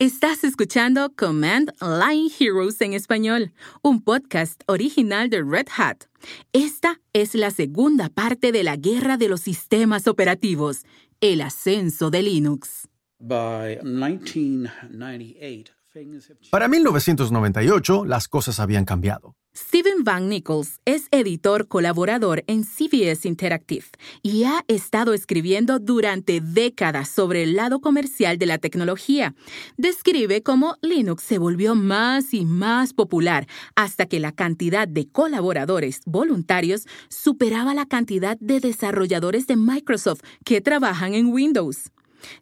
Estás 0.00 0.44
escuchando 0.44 1.12
Command 1.14 1.72
Line 1.82 2.30
Heroes 2.40 2.80
en 2.80 2.94
español, 2.94 3.52
un 3.82 4.00
podcast 4.00 4.62
original 4.66 5.28
de 5.28 5.42
Red 5.42 5.66
Hat. 5.76 6.04
Esta 6.54 7.02
es 7.12 7.34
la 7.34 7.50
segunda 7.50 8.08
parte 8.08 8.50
de 8.50 8.62
la 8.64 8.76
guerra 8.76 9.18
de 9.18 9.28
los 9.28 9.42
sistemas 9.42 10.06
operativos, 10.06 10.86
el 11.20 11.42
ascenso 11.42 12.08
de 12.08 12.22
Linux. 12.22 12.88
Para 16.50 16.68
1998, 16.68 18.04
las 18.06 18.28
cosas 18.28 18.58
habían 18.58 18.86
cambiado. 18.86 19.36
Steven 19.66 20.04
Van 20.04 20.28
Nichols 20.28 20.80
es 20.86 21.06
editor 21.10 21.68
colaborador 21.68 22.42
en 22.46 22.64
CBS 22.64 23.28
Interactive 23.28 23.84
y 24.22 24.44
ha 24.44 24.64
estado 24.68 25.12
escribiendo 25.12 25.78
durante 25.78 26.40
décadas 26.40 27.10
sobre 27.10 27.42
el 27.42 27.56
lado 27.56 27.80
comercial 27.80 28.38
de 28.38 28.46
la 28.46 28.56
tecnología. 28.56 29.34
Describe 29.76 30.42
cómo 30.42 30.76
Linux 30.80 31.22
se 31.24 31.38
volvió 31.38 31.74
más 31.74 32.32
y 32.32 32.46
más 32.46 32.94
popular 32.94 33.46
hasta 33.76 34.06
que 34.06 34.18
la 34.18 34.32
cantidad 34.32 34.88
de 34.88 35.08
colaboradores 35.08 36.00
voluntarios 36.06 36.86
superaba 37.10 37.74
la 37.74 37.86
cantidad 37.86 38.38
de 38.40 38.60
desarrolladores 38.60 39.46
de 39.46 39.56
Microsoft 39.56 40.22
que 40.42 40.62
trabajan 40.62 41.12
en 41.12 41.26
Windows. 41.26 41.92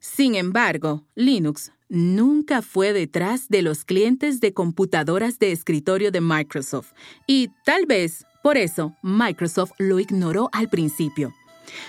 Sin 0.01 0.35
embargo, 0.35 1.05
Linux 1.15 1.73
nunca 1.89 2.63
fue 2.63 2.93
detrás 2.93 3.49
de 3.49 3.63
los 3.63 3.85
clientes 3.85 4.41
de 4.41 4.53
computadoras 4.53 5.39
de 5.39 5.53
escritorio 5.53 6.11
de 6.11 6.21
Microsoft 6.21 6.93
y 7.27 7.51
tal 7.65 7.87
vez 7.87 8.25
por 8.43 8.57
eso 8.57 8.95
Microsoft 9.03 9.73
lo 9.79 9.99
ignoró 9.99 10.49
al 10.53 10.69
principio. 10.69 11.35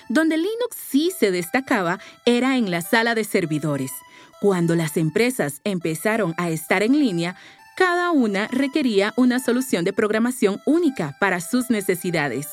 Donde 0.09 0.37
Linux 0.37 0.75
sí 0.75 1.11
se 1.17 1.31
destacaba 1.31 1.99
era 2.25 2.57
en 2.57 2.69
la 2.71 2.81
sala 2.81 3.15
de 3.15 3.23
servidores. 3.23 3.91
Cuando 4.41 4.75
las 4.75 4.97
empresas 4.97 5.61
empezaron 5.63 6.33
a 6.37 6.49
estar 6.49 6.83
en 6.83 6.99
línea, 6.99 7.35
cada 7.75 8.11
una 8.11 8.47
requería 8.47 9.13
una 9.15 9.39
solución 9.39 9.85
de 9.85 9.93
programación 9.93 10.61
única 10.65 11.15
para 11.19 11.39
sus 11.39 11.69
necesidades. 11.69 12.47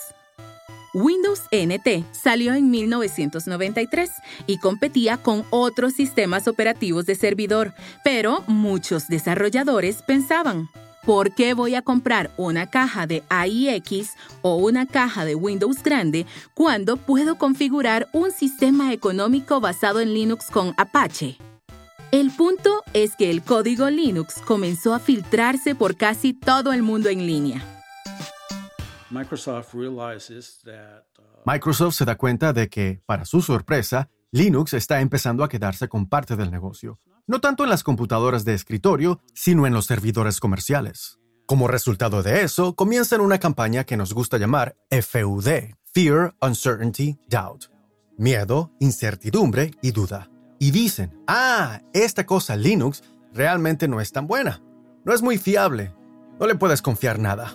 Windows 0.96 1.42
NT 1.52 2.06
salió 2.10 2.54
en 2.54 2.70
1993 2.70 4.10
y 4.46 4.56
competía 4.56 5.18
con 5.18 5.44
otros 5.50 5.92
sistemas 5.92 6.48
operativos 6.48 7.04
de 7.04 7.14
servidor, 7.14 7.74
pero 8.02 8.42
muchos 8.46 9.06
desarrolladores 9.06 10.00
pensaban, 10.00 10.70
¿por 11.04 11.34
qué 11.34 11.52
voy 11.52 11.74
a 11.74 11.82
comprar 11.82 12.30
una 12.38 12.70
caja 12.70 13.06
de 13.06 13.22
AIX 13.28 14.12
o 14.40 14.56
una 14.56 14.86
caja 14.86 15.26
de 15.26 15.34
Windows 15.34 15.82
grande 15.82 16.24
cuando 16.54 16.96
puedo 16.96 17.36
configurar 17.36 18.08
un 18.14 18.30
sistema 18.32 18.94
económico 18.94 19.60
basado 19.60 20.00
en 20.00 20.14
Linux 20.14 20.46
con 20.50 20.72
Apache? 20.78 21.36
El 22.10 22.30
punto 22.30 22.82
es 22.94 23.16
que 23.16 23.28
el 23.30 23.42
código 23.42 23.90
Linux 23.90 24.36
comenzó 24.46 24.94
a 24.94 24.98
filtrarse 24.98 25.74
por 25.74 25.98
casi 25.98 26.32
todo 26.32 26.72
el 26.72 26.82
mundo 26.82 27.10
en 27.10 27.26
línea. 27.26 27.75
Uh, 29.10 29.18
Microsoft 31.44 31.94
se 31.94 32.04
da 32.04 32.16
cuenta 32.16 32.52
de 32.52 32.68
que, 32.68 33.02
para 33.06 33.24
su 33.24 33.40
sorpresa, 33.40 34.10
Linux 34.32 34.74
está 34.74 35.00
empezando 35.00 35.44
a 35.44 35.48
quedarse 35.48 35.88
con 35.88 36.08
parte 36.08 36.36
del 36.36 36.50
negocio, 36.50 36.98
no 37.26 37.40
tanto 37.40 37.64
en 37.64 37.70
las 37.70 37.82
computadoras 37.82 38.44
de 38.44 38.54
escritorio, 38.54 39.20
sino 39.34 39.66
en 39.66 39.74
los 39.74 39.86
servidores 39.86 40.40
comerciales. 40.40 41.18
Como 41.46 41.68
resultado 41.68 42.22
de 42.22 42.42
eso, 42.42 42.74
comienzan 42.74 43.20
una 43.20 43.38
campaña 43.38 43.84
que 43.84 43.96
nos 43.96 44.12
gusta 44.12 44.38
llamar 44.38 44.76
FUD, 44.90 45.74
Fear, 45.94 46.34
Uncertainty, 46.42 47.18
Doubt. 47.28 47.66
Miedo, 48.18 48.72
incertidumbre 48.80 49.70
y 49.82 49.92
duda. 49.92 50.28
Y 50.58 50.70
dicen, 50.70 51.22
ah, 51.28 51.82
esta 51.92 52.26
cosa 52.26 52.56
Linux 52.56 53.02
realmente 53.32 53.86
no 53.88 54.00
es 54.00 54.10
tan 54.10 54.26
buena. 54.26 54.62
No 55.04 55.12
es 55.12 55.22
muy 55.22 55.38
fiable. 55.38 55.94
No 56.40 56.46
le 56.46 56.54
puedes 56.56 56.82
confiar 56.82 57.18
nada. 57.18 57.54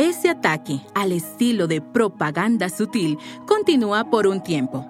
Ese 0.00 0.30
ataque 0.30 0.80
al 0.94 1.12
estilo 1.12 1.66
de 1.66 1.82
propaganda 1.82 2.70
sutil 2.70 3.18
continúa 3.46 4.08
por 4.08 4.26
un 4.26 4.42
tiempo. 4.42 4.86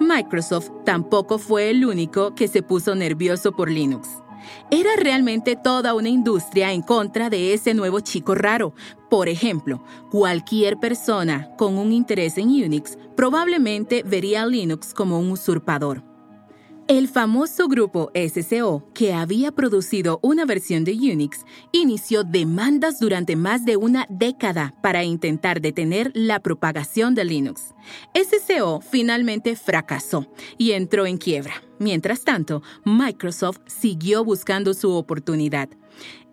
Microsoft 0.00 0.70
tampoco 0.86 1.38
fue 1.38 1.68
el 1.68 1.84
único 1.84 2.34
que 2.34 2.48
se 2.48 2.62
puso 2.62 2.94
nervioso 2.94 3.52
por 3.52 3.70
Linux. 3.70 4.08
Era 4.70 4.96
realmente 4.96 5.54
toda 5.54 5.92
una 5.92 6.08
industria 6.08 6.72
en 6.72 6.80
contra 6.80 7.28
de 7.28 7.52
ese 7.52 7.74
nuevo 7.74 8.00
chico 8.00 8.34
raro. 8.34 8.72
Por 9.10 9.28
ejemplo, 9.28 9.84
cualquier 10.10 10.78
persona 10.78 11.50
con 11.58 11.76
un 11.76 11.92
interés 11.92 12.38
en 12.38 12.48
Unix 12.48 12.96
probablemente 13.18 14.02
vería 14.02 14.44
a 14.44 14.46
Linux 14.46 14.94
como 14.94 15.18
un 15.18 15.30
usurpador. 15.30 16.13
El 16.86 17.08
famoso 17.08 17.66
grupo 17.66 18.12
SCO, 18.14 18.86
que 18.92 19.14
había 19.14 19.52
producido 19.52 20.20
una 20.22 20.44
versión 20.44 20.84
de 20.84 20.92
Unix, 20.92 21.46
inició 21.72 22.24
demandas 22.24 23.00
durante 23.00 23.36
más 23.36 23.64
de 23.64 23.78
una 23.78 24.06
década 24.10 24.74
para 24.82 25.02
intentar 25.02 25.62
detener 25.62 26.10
la 26.12 26.40
propagación 26.40 27.14
de 27.14 27.24
Linux. 27.24 27.72
SCO 28.14 28.82
finalmente 28.82 29.56
fracasó 29.56 30.26
y 30.58 30.72
entró 30.72 31.06
en 31.06 31.16
quiebra. 31.16 31.54
Mientras 31.78 32.22
tanto, 32.22 32.62
Microsoft 32.84 33.60
siguió 33.64 34.22
buscando 34.22 34.74
su 34.74 34.92
oportunidad. 34.92 35.70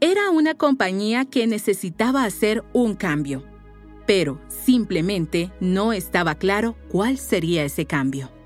Era 0.02 0.32
una 0.32 0.54
compañía 0.56 1.24
que 1.24 1.48
necesitaba 1.48 2.26
hacer 2.26 2.66
un 2.74 2.96
cambio, 2.96 3.46
pero 4.06 4.42
simplemente 4.50 5.50
no 5.62 5.94
estaba 5.94 6.36
claro 6.36 6.76
cuál 6.90 7.18
sería 7.18 7.64
ese 7.64 7.86
cambio. 7.86 8.41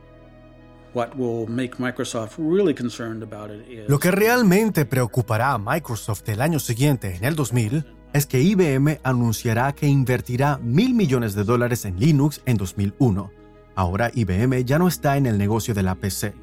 Lo 3.87 3.99
que 3.99 4.11
realmente 4.11 4.85
preocupará 4.85 5.51
a 5.51 5.57
Microsoft 5.57 6.27
el 6.29 6.41
año 6.41 6.59
siguiente, 6.59 7.15
en 7.15 7.25
el 7.25 7.35
2000, 7.35 7.85
es 8.13 8.25
que 8.25 8.41
IBM 8.41 8.99
anunciará 9.03 9.73
que 9.73 9.87
invertirá 9.87 10.57
mil 10.59 10.93
millones 10.93 11.35
de 11.35 11.43
dólares 11.43 11.83
en 11.83 11.99
Linux 11.99 12.41
en 12.45 12.55
2001. 12.55 13.29
Ahora 13.75 14.09
IBM 14.13 14.63
ya 14.63 14.79
no 14.79 14.87
está 14.87 15.17
en 15.17 15.25
el 15.25 15.37
negocio 15.37 15.73
de 15.73 15.83
la 15.83 15.95
PC. 15.95 16.33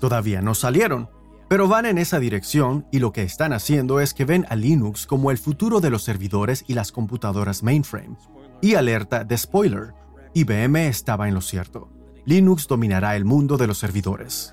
Todavía 0.00 0.42
no 0.42 0.56
salieron, 0.56 1.08
pero 1.48 1.68
van 1.68 1.86
en 1.86 1.98
esa 1.98 2.18
dirección 2.18 2.86
y 2.90 2.98
lo 2.98 3.12
que 3.12 3.22
están 3.22 3.52
haciendo 3.52 4.00
es 4.00 4.14
que 4.14 4.24
ven 4.24 4.46
a 4.48 4.56
Linux 4.56 5.06
como 5.06 5.30
el 5.30 5.38
futuro 5.38 5.80
de 5.80 5.90
los 5.90 6.02
servidores 6.02 6.64
y 6.66 6.74
las 6.74 6.90
computadoras 6.90 7.62
mainframe. 7.62 8.16
Y 8.60 8.74
alerta 8.74 9.22
de 9.22 9.38
spoiler, 9.38 9.94
IBM 10.34 10.88
estaba 10.88 11.28
en 11.28 11.34
lo 11.34 11.40
cierto. 11.40 11.95
Linux 12.26 12.66
dominará 12.66 13.14
el 13.14 13.24
mundo 13.24 13.56
de 13.56 13.68
los 13.68 13.78
servidores. 13.78 14.52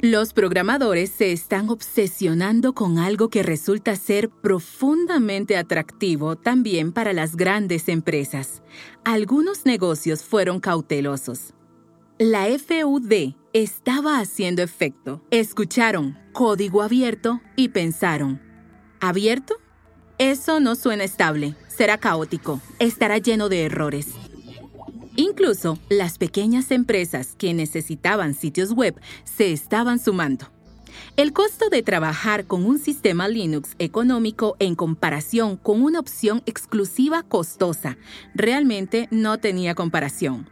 Los 0.00 0.32
programadores 0.32 1.10
se 1.10 1.30
están 1.30 1.68
obsesionando 1.70 2.72
con 2.72 2.98
algo 2.98 3.30
que 3.30 3.44
resulta 3.44 3.94
ser 3.94 4.28
profundamente 4.28 5.56
atractivo 5.56 6.34
también 6.34 6.92
para 6.92 7.12
las 7.12 7.36
grandes 7.36 7.88
empresas. 7.88 8.62
Algunos 9.04 9.66
negocios 9.66 10.24
fueron 10.24 10.58
cautelosos. 10.58 11.54
La 12.18 12.46
FUD 12.46 13.34
estaba 13.52 14.18
haciendo 14.18 14.62
efecto. 14.62 15.22
Escucharon 15.30 16.18
código 16.32 16.82
abierto 16.82 17.40
y 17.54 17.68
pensaron, 17.68 18.42
¿abierto? 19.00 19.54
Eso 20.18 20.58
no 20.58 20.74
suena 20.74 21.04
estable, 21.04 21.54
será 21.68 21.98
caótico, 21.98 22.60
estará 22.80 23.18
lleno 23.18 23.48
de 23.48 23.64
errores. 23.64 24.17
Incluso 25.18 25.80
las 25.88 26.16
pequeñas 26.16 26.70
empresas 26.70 27.34
que 27.36 27.52
necesitaban 27.52 28.34
sitios 28.34 28.70
web 28.72 28.94
se 29.24 29.52
estaban 29.52 29.98
sumando. 29.98 30.46
El 31.16 31.32
costo 31.32 31.70
de 31.70 31.82
trabajar 31.82 32.46
con 32.46 32.64
un 32.64 32.78
sistema 32.78 33.26
Linux 33.26 33.74
económico 33.80 34.54
en 34.60 34.76
comparación 34.76 35.56
con 35.56 35.82
una 35.82 35.98
opción 35.98 36.44
exclusiva 36.46 37.24
costosa 37.24 37.98
realmente 38.32 39.08
no 39.10 39.38
tenía 39.38 39.74
comparación. 39.74 40.48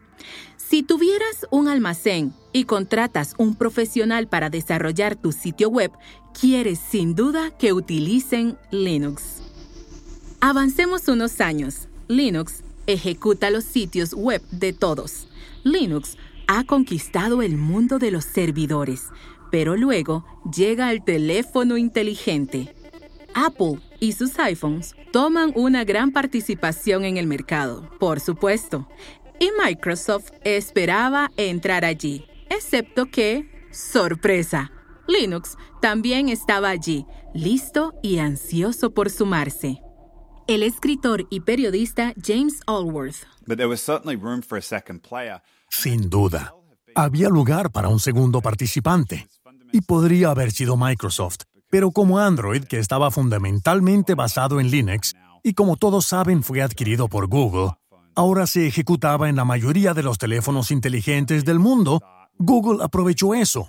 Si 0.57 0.83
tuvieras 0.83 1.47
un 1.53 1.69
almacén 1.69 2.35
y 2.53 2.65
contratas 2.65 3.35
un 3.39 3.55
profesional 3.55 4.27
para 4.27 4.51
desarrollar 4.51 5.15
tu 5.15 5.31
sitio 5.31 5.69
web, 5.69 5.93
quieres 6.39 6.81
sin 6.81 7.15
duda 7.15 7.53
que 7.57 7.73
utilicen 7.73 8.59
Linux. 8.73 9.43
Avancemos 10.41 11.07
unos 11.07 11.41
años. 11.41 11.87
Linux 12.09 12.65
ejecuta 12.87 13.51
los 13.51 13.65
sitios 13.65 14.13
web 14.13 14.43
de 14.51 14.73
todos. 14.73 15.29
Linux 15.65 16.17
ha 16.47 16.65
conquistado 16.65 17.43
el 17.43 17.57
mundo 17.57 17.99
de 17.99 18.11
los 18.11 18.25
servidores, 18.25 19.09
pero 19.51 19.77
luego 19.77 20.25
llega 20.55 20.91
el 20.93 21.03
teléfono 21.05 21.77
inteligente. 21.77 22.75
Apple 23.35 23.81
y 24.01 24.13
sus 24.13 24.39
iPhones 24.39 24.95
toman 25.13 25.53
una 25.55 25.85
gran 25.85 26.13
participación 26.13 27.05
en 27.05 27.17
el 27.17 27.27
mercado, 27.27 27.91
por 27.99 28.21
supuesto, 28.21 28.89
y 29.39 29.51
Microsoft 29.63 30.31
esperaba 30.45 31.31
entrar 31.37 31.85
allí, 31.85 32.25
excepto 32.49 33.07
que, 33.07 33.51
sorpresa, 33.71 34.73
Linux 35.07 35.57
también 35.83 36.29
estaba 36.29 36.71
allí, 36.71 37.07
listo 37.35 37.95
y 38.03 38.19
ansioso 38.19 38.91
por 38.91 39.11
sumarse 39.11 39.83
el 40.47 40.63
escritor 40.63 41.27
y 41.29 41.41
periodista 41.41 42.15
James 42.23 42.61
Allworth. 42.67 43.27
Sin 45.69 46.09
duda, 46.09 46.55
había 46.95 47.29
lugar 47.29 47.73
para 47.73 47.89
un 47.89 47.99
segundo 47.99 48.41
participante. 48.41 49.29
Y 49.73 49.81
podría 49.81 50.31
haber 50.31 50.53
sido 50.53 50.77
Microsoft, 50.77 51.43
pero 51.69 51.91
como 51.91 52.21
Android, 52.21 52.65
que 52.65 52.79
estaba 52.79 53.11
fundamentalmente 53.11 54.15
basado 54.15 54.61
en 54.61 54.71
Linux, 54.71 55.15
y 55.43 55.55
como 55.55 55.77
todos 55.77 56.07
saben 56.07 56.43
fue 56.43 56.63
adquirido 56.63 57.09
por 57.09 57.27
Google, 57.27 57.73
ahora 58.15 58.47
se 58.47 58.67
ejecutaba 58.67 59.29
en 59.29 59.37
la 59.37 59.45
mayoría 59.45 59.93
de 59.95 60.05
los 60.05 60.19
teléfonos 60.19 60.71
inteligentes 60.71 61.45
del 61.45 61.59
mundo, 61.59 62.01
Google 62.39 62.83
aprovechó 62.85 63.35
eso. 63.35 63.69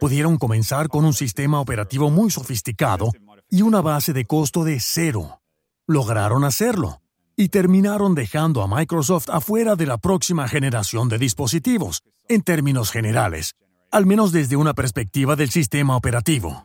Pudieron 0.00 0.36
comenzar 0.36 0.88
con 0.88 1.04
un 1.04 1.14
sistema 1.14 1.60
operativo 1.60 2.10
muy 2.10 2.30
sofisticado 2.30 3.12
y 3.48 3.62
una 3.62 3.80
base 3.80 4.12
de 4.12 4.26
costo 4.26 4.64
de 4.64 4.78
cero. 4.80 5.40
Lograron 5.88 6.42
hacerlo 6.42 7.00
y 7.36 7.48
terminaron 7.48 8.16
dejando 8.16 8.62
a 8.62 8.66
Microsoft 8.66 9.28
afuera 9.30 9.76
de 9.76 9.86
la 9.86 9.98
próxima 9.98 10.48
generación 10.48 11.08
de 11.08 11.18
dispositivos, 11.18 12.02
en 12.28 12.42
términos 12.42 12.90
generales, 12.90 13.54
al 13.92 14.04
menos 14.04 14.32
desde 14.32 14.56
una 14.56 14.74
perspectiva 14.74 15.36
del 15.36 15.50
sistema 15.50 15.96
operativo. 15.96 16.64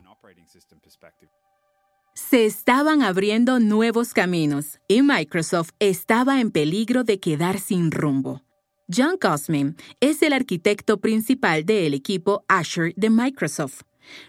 Se 2.14 2.46
estaban 2.46 3.02
abriendo 3.02 3.60
nuevos 3.60 4.12
caminos 4.12 4.80
y 4.88 5.02
Microsoft 5.02 5.70
estaba 5.78 6.40
en 6.40 6.50
peligro 6.50 7.04
de 7.04 7.20
quedar 7.20 7.60
sin 7.60 7.92
rumbo. 7.92 8.42
John 8.92 9.18
Cosmin 9.20 9.76
es 10.00 10.20
el 10.22 10.32
arquitecto 10.32 10.98
principal 10.98 11.64
del 11.64 11.94
equipo 11.94 12.44
Azure 12.48 12.92
de 12.96 13.10
Microsoft. 13.10 13.82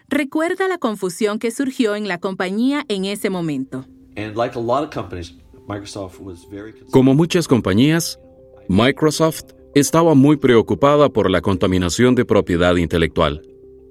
Recuerda 0.06 0.68
la 0.68 0.78
confusión 0.78 1.40
que 1.40 1.50
surgió 1.50 1.96
en 1.96 2.06
la 2.06 2.18
compañía 2.18 2.84
en 2.88 3.06
ese 3.06 3.28
momento. 3.28 3.86
Como 6.90 7.14
muchas 7.14 7.48
compañías, 7.48 8.18
Microsoft 8.68 9.44
estaba 9.74 10.14
muy 10.14 10.36
preocupada 10.36 11.08
por 11.08 11.30
la 11.30 11.40
contaminación 11.40 12.14
de 12.14 12.24
propiedad 12.24 12.76
intelectual. 12.76 13.42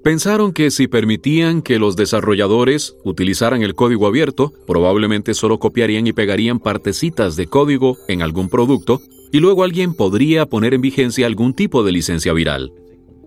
Pensaron 0.02 0.52
que 0.52 0.70
si 0.70 0.86
permitían 0.86 1.62
que 1.62 1.78
los 1.78 1.96
desarrolladores 1.96 2.94
utilizaran 3.04 3.62
el 3.62 3.74
código 3.74 4.06
abierto, 4.06 4.52
probablemente 4.66 5.32
solo 5.32 5.58
copiarían 5.58 6.06
y 6.06 6.12
pegarían 6.12 6.58
partecitas 6.58 7.36
de 7.36 7.46
código 7.46 7.96
en 8.08 8.20
algún 8.20 8.50
producto 8.50 9.00
y 9.32 9.40
luego 9.40 9.64
alguien 9.64 9.94
podría 9.94 10.46
poner 10.46 10.74
en 10.74 10.82
vigencia 10.82 11.26
algún 11.26 11.54
tipo 11.54 11.82
de 11.84 11.92
licencia 11.92 12.32
viral. 12.34 12.72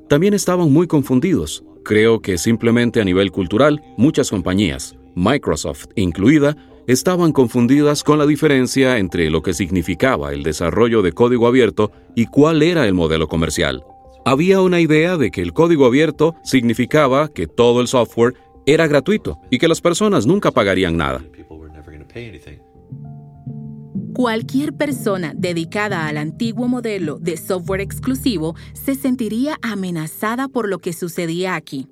También 0.07 0.33
estaban 0.33 0.71
muy 0.71 0.87
confundidos. 0.87 1.63
Creo 1.83 2.21
que 2.21 2.37
simplemente 2.37 3.01
a 3.01 3.05
nivel 3.05 3.31
cultural, 3.31 3.81
muchas 3.97 4.29
compañías, 4.29 4.95
Microsoft 5.15 5.87
incluida, 5.95 6.55
estaban 6.87 7.33
confundidas 7.33 8.03
con 8.03 8.17
la 8.17 8.25
diferencia 8.25 8.97
entre 8.97 9.29
lo 9.29 9.43
que 9.43 9.53
significaba 9.53 10.33
el 10.33 10.41
desarrollo 10.41 11.01
de 11.01 11.11
código 11.11 11.45
abierto 11.45 11.91
y 12.15 12.25
cuál 12.25 12.63
era 12.63 12.87
el 12.87 12.93
modelo 12.93 13.27
comercial. 13.27 13.83
Había 14.25 14.61
una 14.61 14.79
idea 14.79 15.17
de 15.17 15.29
que 15.29 15.41
el 15.41 15.53
código 15.53 15.85
abierto 15.85 16.35
significaba 16.43 17.27
que 17.27 17.45
todo 17.45 17.81
el 17.81 17.87
software 17.87 18.33
era 18.65 18.87
gratuito 18.87 19.39
y 19.49 19.59
que 19.59 19.67
las 19.67 19.81
personas 19.81 20.25
nunca 20.25 20.51
pagarían 20.51 20.97
nada. 20.97 21.23
Cualquier 24.13 24.73
persona 24.73 25.33
dedicada 25.35 26.07
al 26.07 26.17
antiguo 26.17 26.67
modelo 26.67 27.19
de 27.19 27.37
software 27.37 27.81
exclusivo 27.81 28.55
se 28.73 28.95
sentiría 28.95 29.59
amenazada 29.61 30.47
por 30.47 30.67
lo 30.67 30.79
que 30.79 30.91
sucedía 30.93 31.55
aquí. 31.55 31.87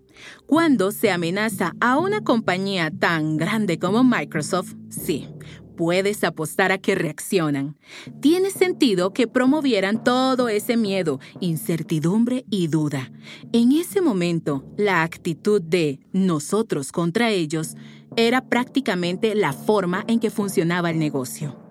Cuando 0.45 0.91
se 0.91 1.11
amenaza 1.11 1.73
a 1.79 1.97
una 1.97 2.21
compañía 2.21 2.91
tan 2.91 3.37
grande 3.37 3.79
como 3.79 4.03
Microsoft, 4.03 4.73
sí, 4.89 5.27
puedes 5.75 6.23
apostar 6.23 6.71
a 6.71 6.77
que 6.77 6.95
reaccionan. 6.95 7.77
Tiene 8.21 8.49
sentido 8.49 9.13
que 9.13 9.27
promovieran 9.27 10.03
todo 10.03 10.49
ese 10.49 10.77
miedo, 10.77 11.19
incertidumbre 11.39 12.45
y 12.49 12.67
duda. 12.67 13.11
En 13.51 13.71
ese 13.71 14.01
momento, 14.01 14.65
la 14.77 15.03
actitud 15.03 15.61
de 15.61 15.99
nosotros 16.11 16.91
contra 16.91 17.29
ellos 17.29 17.75
era 18.15 18.47
prácticamente 18.47 19.35
la 19.35 19.53
forma 19.53 20.05
en 20.07 20.19
que 20.19 20.29
funcionaba 20.29 20.89
el 20.89 20.99
negocio. 20.99 21.64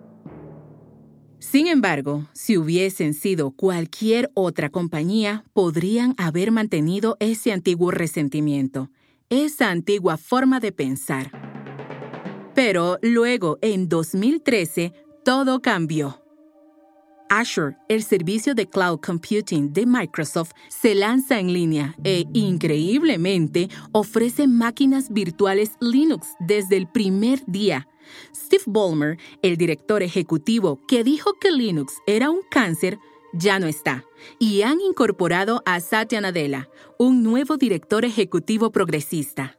Sin 1.51 1.67
embargo, 1.67 2.27
si 2.33 2.57
hubiesen 2.57 3.12
sido 3.12 3.51
cualquier 3.51 4.31
otra 4.33 4.71
compañía, 4.71 5.45
podrían 5.53 6.14
haber 6.16 6.51
mantenido 6.51 7.18
ese 7.21 7.53
antiguo 7.53 7.90
resentimiento, 7.90 8.90
esa 9.29 9.71
antigua 9.71 10.16
forma 10.16 10.59
de 10.59 10.73
pensar. 10.73 11.31
Pero 12.55 12.99
luego, 13.03 13.59
en 13.61 13.90
2013, 13.90 14.95
todo 15.23 15.61
cambió. 15.61 16.23
Azure, 17.29 17.77
el 17.88 18.03
servicio 18.03 18.55
de 18.55 18.66
cloud 18.66 19.01
computing 19.01 19.73
de 19.73 19.85
Microsoft, 19.85 20.53
se 20.68 20.95
lanza 20.95 21.38
en 21.38 21.53
línea 21.53 21.95
e, 22.05 22.25
increíblemente, 22.33 23.68
ofrece 23.92 24.49
máquinas 24.49 25.12
virtuales 25.12 25.73
Linux 25.79 26.27
desde 26.40 26.79
el 26.79 26.88
primer 26.88 27.45
día 27.47 27.87
Steve 28.35 28.64
Ballmer, 28.67 29.19
el 29.43 29.57
director 29.57 30.03
ejecutivo 30.03 30.81
que 30.87 31.05
dijo 31.05 31.35
que 31.40 31.51
Linux 31.51 31.95
era 32.07 32.31
un 32.31 32.40
cáncer, 32.51 32.99
ya 33.33 33.59
no 33.59 33.67
está, 33.67 34.05
y 34.38 34.62
han 34.62 34.81
incorporado 34.81 35.62
a 35.67 35.81
Satya 35.81 36.21
Nadella, 36.21 36.69
un 36.99 37.23
nuevo 37.23 37.57
director 37.57 38.05
ejecutivo 38.05 38.71
progresista. 38.71 39.59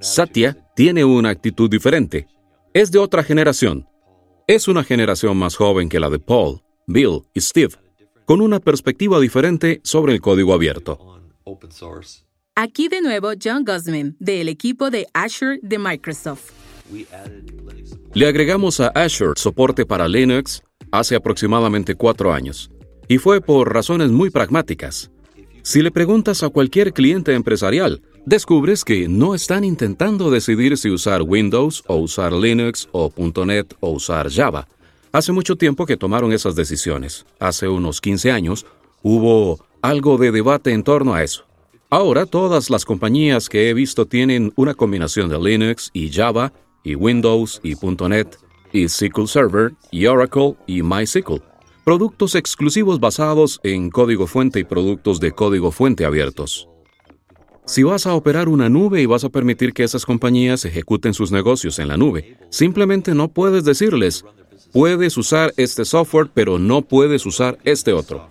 Satya 0.00 0.68
tiene 0.76 1.04
una 1.04 1.30
actitud 1.30 1.70
diferente. 1.70 2.26
Es 2.74 2.90
de 2.90 2.98
otra 2.98 3.22
generación. 3.22 3.88
Es 4.46 4.68
una 4.68 4.84
generación 4.84 5.36
más 5.36 5.56
joven 5.56 5.88
que 5.88 5.98
la 5.98 6.10
de 6.10 6.18
Paul, 6.18 6.62
Bill 6.86 7.22
y 7.34 7.40
Steve, 7.40 7.74
con 8.26 8.40
una 8.40 8.60
perspectiva 8.60 9.18
diferente 9.18 9.80
sobre 9.82 10.12
el 10.12 10.20
código 10.20 10.52
abierto. 10.52 10.98
Aquí 12.60 12.88
de 12.88 13.00
nuevo 13.00 13.28
John 13.40 13.64
Guzman, 13.64 14.16
del 14.18 14.48
equipo 14.48 14.90
de 14.90 15.06
Azure 15.12 15.60
de 15.62 15.78
Microsoft. 15.78 16.50
Le 18.14 18.26
agregamos 18.26 18.80
a 18.80 18.88
Azure 18.88 19.34
soporte 19.36 19.86
para 19.86 20.08
Linux 20.08 20.64
hace 20.90 21.14
aproximadamente 21.14 21.94
cuatro 21.94 22.32
años, 22.32 22.72
y 23.06 23.18
fue 23.18 23.40
por 23.40 23.72
razones 23.72 24.10
muy 24.10 24.30
pragmáticas. 24.30 25.12
Si 25.62 25.82
le 25.82 25.92
preguntas 25.92 26.42
a 26.42 26.48
cualquier 26.48 26.92
cliente 26.92 27.32
empresarial, 27.32 28.02
descubres 28.26 28.84
que 28.84 29.06
no 29.06 29.36
están 29.36 29.62
intentando 29.62 30.28
decidir 30.28 30.76
si 30.78 30.90
usar 30.90 31.22
Windows 31.22 31.84
o 31.86 31.94
usar 31.94 32.32
Linux 32.32 32.88
o 32.90 33.12
.NET 33.46 33.72
o 33.78 33.90
usar 33.90 34.32
Java. 34.32 34.66
Hace 35.12 35.30
mucho 35.30 35.54
tiempo 35.54 35.86
que 35.86 35.96
tomaron 35.96 36.32
esas 36.32 36.56
decisiones. 36.56 37.24
Hace 37.38 37.68
unos 37.68 38.00
15 38.00 38.32
años 38.32 38.66
hubo 39.04 39.64
algo 39.80 40.18
de 40.18 40.32
debate 40.32 40.72
en 40.72 40.82
torno 40.82 41.14
a 41.14 41.22
eso. 41.22 41.47
Ahora 41.90 42.26
todas 42.26 42.68
las 42.68 42.84
compañías 42.84 43.48
que 43.48 43.70
he 43.70 43.74
visto 43.74 44.04
tienen 44.04 44.52
una 44.56 44.74
combinación 44.74 45.30
de 45.30 45.38
Linux 45.38 45.88
y 45.94 46.12
Java 46.12 46.52
y 46.84 46.94
Windows 46.94 47.62
y 47.64 47.76
.NET 47.76 48.36
y 48.74 48.86
SQL 48.90 49.26
Server 49.26 49.72
y 49.90 50.04
Oracle 50.04 50.54
y 50.66 50.82
MySQL. 50.82 51.42
Productos 51.86 52.34
exclusivos 52.34 53.00
basados 53.00 53.58
en 53.62 53.88
código 53.88 54.26
fuente 54.26 54.60
y 54.60 54.64
productos 54.64 55.18
de 55.18 55.32
código 55.32 55.70
fuente 55.70 56.04
abiertos. 56.04 56.68
Si 57.64 57.84
vas 57.84 58.06
a 58.06 58.12
operar 58.12 58.50
una 58.50 58.68
nube 58.68 59.00
y 59.00 59.06
vas 59.06 59.24
a 59.24 59.30
permitir 59.30 59.72
que 59.72 59.84
esas 59.84 60.04
compañías 60.04 60.66
ejecuten 60.66 61.14
sus 61.14 61.32
negocios 61.32 61.78
en 61.78 61.88
la 61.88 61.96
nube, 61.96 62.36
simplemente 62.50 63.14
no 63.14 63.28
puedes 63.28 63.64
decirles, 63.64 64.26
puedes 64.74 65.16
usar 65.16 65.54
este 65.56 65.86
software 65.86 66.28
pero 66.34 66.58
no 66.58 66.82
puedes 66.82 67.24
usar 67.24 67.58
este 67.64 67.94
otro. 67.94 68.28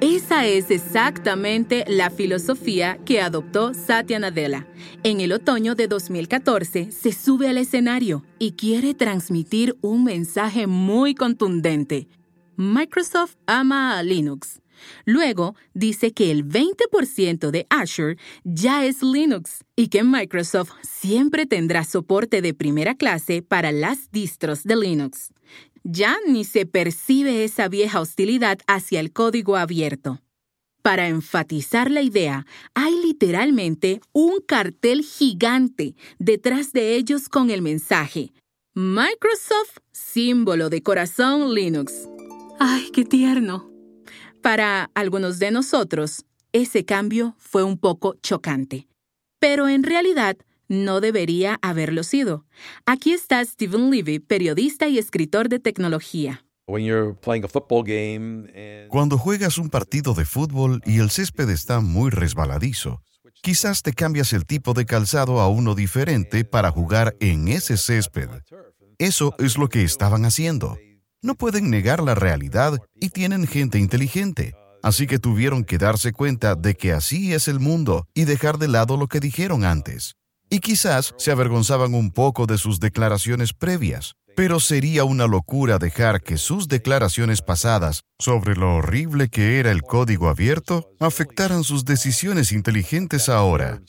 Esa 0.00 0.46
es 0.46 0.70
exactamente 0.70 1.84
la 1.88 2.08
filosofía 2.10 2.98
que 3.04 3.20
adoptó 3.20 3.74
Satya 3.74 4.20
Nadella. 4.20 4.64
En 5.02 5.20
el 5.20 5.32
otoño 5.32 5.74
de 5.74 5.88
2014 5.88 6.92
se 6.92 7.10
sube 7.10 7.48
al 7.48 7.58
escenario 7.58 8.24
y 8.38 8.52
quiere 8.52 8.94
transmitir 8.94 9.76
un 9.80 10.04
mensaje 10.04 10.68
muy 10.68 11.16
contundente. 11.16 12.06
Microsoft 12.56 13.34
ama 13.46 13.98
a 13.98 14.04
Linux. 14.04 14.60
Luego 15.04 15.56
dice 15.74 16.12
que 16.12 16.30
el 16.30 16.46
20% 16.46 17.50
de 17.50 17.66
Azure 17.68 18.18
ya 18.44 18.86
es 18.86 19.02
Linux 19.02 19.64
y 19.74 19.88
que 19.88 20.04
Microsoft 20.04 20.70
siempre 20.82 21.44
tendrá 21.44 21.82
soporte 21.82 22.40
de 22.40 22.54
primera 22.54 22.94
clase 22.94 23.42
para 23.42 23.72
las 23.72 24.12
distros 24.12 24.62
de 24.62 24.76
Linux 24.76 25.32
ya 25.90 26.18
ni 26.26 26.44
se 26.44 26.66
percibe 26.66 27.44
esa 27.44 27.66
vieja 27.68 28.00
hostilidad 28.00 28.58
hacia 28.66 29.00
el 29.00 29.10
código 29.10 29.56
abierto. 29.56 30.20
Para 30.82 31.08
enfatizar 31.08 31.90
la 31.90 32.02
idea, 32.02 32.46
hay 32.74 32.94
literalmente 33.02 34.00
un 34.12 34.40
cartel 34.46 35.02
gigante 35.02 35.96
detrás 36.18 36.72
de 36.72 36.94
ellos 36.94 37.30
con 37.30 37.50
el 37.50 37.62
mensaje 37.62 38.32
Microsoft, 38.74 39.78
símbolo 39.90 40.68
de 40.68 40.82
corazón 40.82 41.54
Linux. 41.54 42.06
¡Ay, 42.60 42.90
qué 42.92 43.04
tierno! 43.04 43.70
Para 44.42 44.90
algunos 44.94 45.38
de 45.38 45.50
nosotros, 45.50 46.26
ese 46.52 46.84
cambio 46.84 47.34
fue 47.38 47.64
un 47.64 47.78
poco 47.78 48.14
chocante. 48.22 48.88
Pero 49.40 49.68
en 49.68 49.82
realidad, 49.82 50.36
no 50.68 51.00
debería 51.00 51.58
haberlo 51.62 52.02
sido. 52.02 52.44
Aquí 52.86 53.12
está 53.12 53.44
Stephen 53.44 53.90
Levy, 53.90 54.18
periodista 54.20 54.88
y 54.88 54.98
escritor 54.98 55.48
de 55.48 55.58
tecnología. 55.58 56.44
Cuando 58.88 59.18
juegas 59.18 59.56
un 59.56 59.70
partido 59.70 60.12
de 60.12 60.24
fútbol 60.26 60.82
y 60.84 60.98
el 60.98 61.10
césped 61.10 61.48
está 61.48 61.80
muy 61.80 62.10
resbaladizo, 62.10 63.00
quizás 63.42 63.82
te 63.82 63.94
cambias 63.94 64.34
el 64.34 64.44
tipo 64.44 64.74
de 64.74 64.84
calzado 64.84 65.40
a 65.40 65.48
uno 65.48 65.74
diferente 65.74 66.44
para 66.44 66.70
jugar 66.70 67.16
en 67.20 67.48
ese 67.48 67.78
césped. 67.78 68.28
Eso 68.98 69.34
es 69.38 69.56
lo 69.56 69.68
que 69.68 69.82
estaban 69.82 70.26
haciendo. 70.26 70.76
No 71.22 71.36
pueden 71.36 71.70
negar 71.70 72.02
la 72.02 72.14
realidad 72.14 72.78
y 73.00 73.08
tienen 73.08 73.46
gente 73.46 73.78
inteligente. 73.78 74.54
Así 74.82 75.06
que 75.06 75.18
tuvieron 75.18 75.64
que 75.64 75.78
darse 75.78 76.12
cuenta 76.12 76.54
de 76.54 76.74
que 76.74 76.92
así 76.92 77.32
es 77.32 77.48
el 77.48 77.60
mundo 77.60 78.06
y 78.14 78.24
dejar 78.26 78.58
de 78.58 78.68
lado 78.68 78.96
lo 78.96 79.06
que 79.08 79.20
dijeron 79.20 79.64
antes. 79.64 80.17
Y 80.50 80.60
quizás 80.60 81.14
se 81.18 81.30
avergonzaban 81.30 81.94
un 81.94 82.10
poco 82.10 82.46
de 82.46 82.58
sus 82.58 82.80
declaraciones 82.80 83.52
previas, 83.52 84.14
pero 84.34 84.60
sería 84.60 85.04
una 85.04 85.26
locura 85.26 85.78
dejar 85.78 86.22
que 86.22 86.38
sus 86.38 86.68
declaraciones 86.68 87.42
pasadas 87.42 88.02
sobre 88.18 88.54
lo 88.54 88.76
horrible 88.76 89.28
que 89.28 89.58
era 89.58 89.70
el 89.70 89.82
código 89.82 90.28
abierto 90.28 90.90
afectaran 91.00 91.64
sus 91.64 91.84
decisiones 91.84 92.52
inteligentes 92.52 93.28
ahora. 93.28 93.82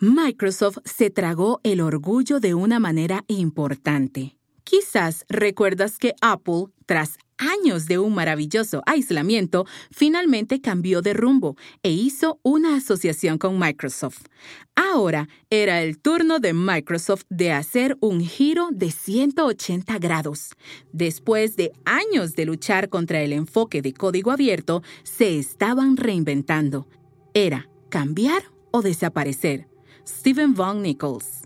Microsoft 0.00 0.78
se 0.84 1.10
tragó 1.10 1.60
el 1.64 1.80
orgullo 1.80 2.40
de 2.40 2.54
una 2.54 2.78
manera 2.78 3.24
importante. 3.26 4.36
Quizás 4.64 5.24
recuerdas 5.28 5.98
que 5.98 6.14
Apple, 6.20 6.66
tras 6.86 7.18
años 7.38 7.86
de 7.86 7.98
un 7.98 8.14
maravilloso 8.14 8.82
aislamiento, 8.86 9.66
finalmente 9.90 10.60
cambió 10.60 11.02
de 11.02 11.14
rumbo 11.14 11.56
e 11.82 11.90
hizo 11.90 12.38
una 12.42 12.76
asociación 12.76 13.38
con 13.38 13.58
Microsoft. 13.58 14.26
Ahora 14.74 15.28
era 15.50 15.82
el 15.82 15.98
turno 15.98 16.38
de 16.38 16.52
Microsoft 16.52 17.24
de 17.28 17.52
hacer 17.52 17.96
un 18.00 18.20
giro 18.20 18.68
de 18.70 18.90
180 18.90 19.98
grados. 19.98 20.50
Después 20.92 21.56
de 21.56 21.72
años 21.84 22.34
de 22.36 22.44
luchar 22.44 22.88
contra 22.88 23.20
el 23.22 23.32
enfoque 23.32 23.82
de 23.82 23.92
código 23.92 24.30
abierto, 24.30 24.82
se 25.02 25.38
estaban 25.38 25.96
reinventando. 25.96 26.86
Era 27.34 27.68
cambiar 27.88 28.42
o 28.70 28.82
desaparecer. 28.82 29.66
Stephen 30.06 30.54
Von 30.54 30.82
Nichols. 30.82 31.42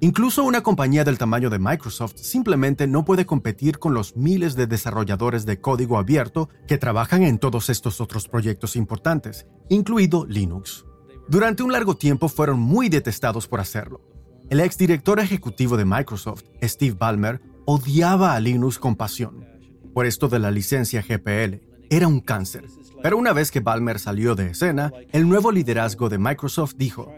Incluso 0.00 0.44
una 0.44 0.62
compañía 0.62 1.04
del 1.04 1.16
tamaño 1.16 1.48
de 1.48 1.58
Microsoft 1.58 2.16
simplemente 2.16 2.86
no 2.86 3.06
puede 3.06 3.24
competir 3.24 3.78
con 3.78 3.94
los 3.94 4.14
miles 4.14 4.54
de 4.54 4.66
desarrolladores 4.66 5.46
de 5.46 5.58
código 5.58 5.96
abierto 5.96 6.50
que 6.68 6.76
trabajan 6.76 7.22
en 7.22 7.38
todos 7.38 7.70
estos 7.70 8.02
otros 8.02 8.28
proyectos 8.28 8.76
importantes, 8.76 9.46
incluido 9.70 10.26
Linux. 10.26 10.84
Durante 11.28 11.62
un 11.62 11.72
largo 11.72 11.96
tiempo 11.96 12.28
fueron 12.28 12.60
muy 12.60 12.90
detestados 12.90 13.48
por 13.48 13.58
hacerlo. 13.58 14.02
El 14.50 14.60
exdirector 14.60 15.18
ejecutivo 15.18 15.78
de 15.78 15.86
Microsoft, 15.86 16.44
Steve 16.62 16.96
Ballmer, 16.98 17.40
odiaba 17.64 18.34
a 18.34 18.40
Linux 18.40 18.78
con 18.78 18.96
pasión. 18.96 19.46
Por 19.94 20.04
esto 20.04 20.28
de 20.28 20.38
la 20.38 20.50
licencia 20.50 21.02
GPL, 21.02 21.62
era 21.88 22.06
un 22.06 22.20
cáncer. 22.20 22.66
Pero 23.02 23.16
una 23.16 23.32
vez 23.32 23.50
que 23.50 23.60
Ballmer 23.60 23.98
salió 23.98 24.34
de 24.34 24.50
escena, 24.50 24.92
el 25.12 25.26
nuevo 25.26 25.52
liderazgo 25.52 26.08
de 26.10 26.18
Microsoft 26.18 26.74
dijo, 26.76 27.12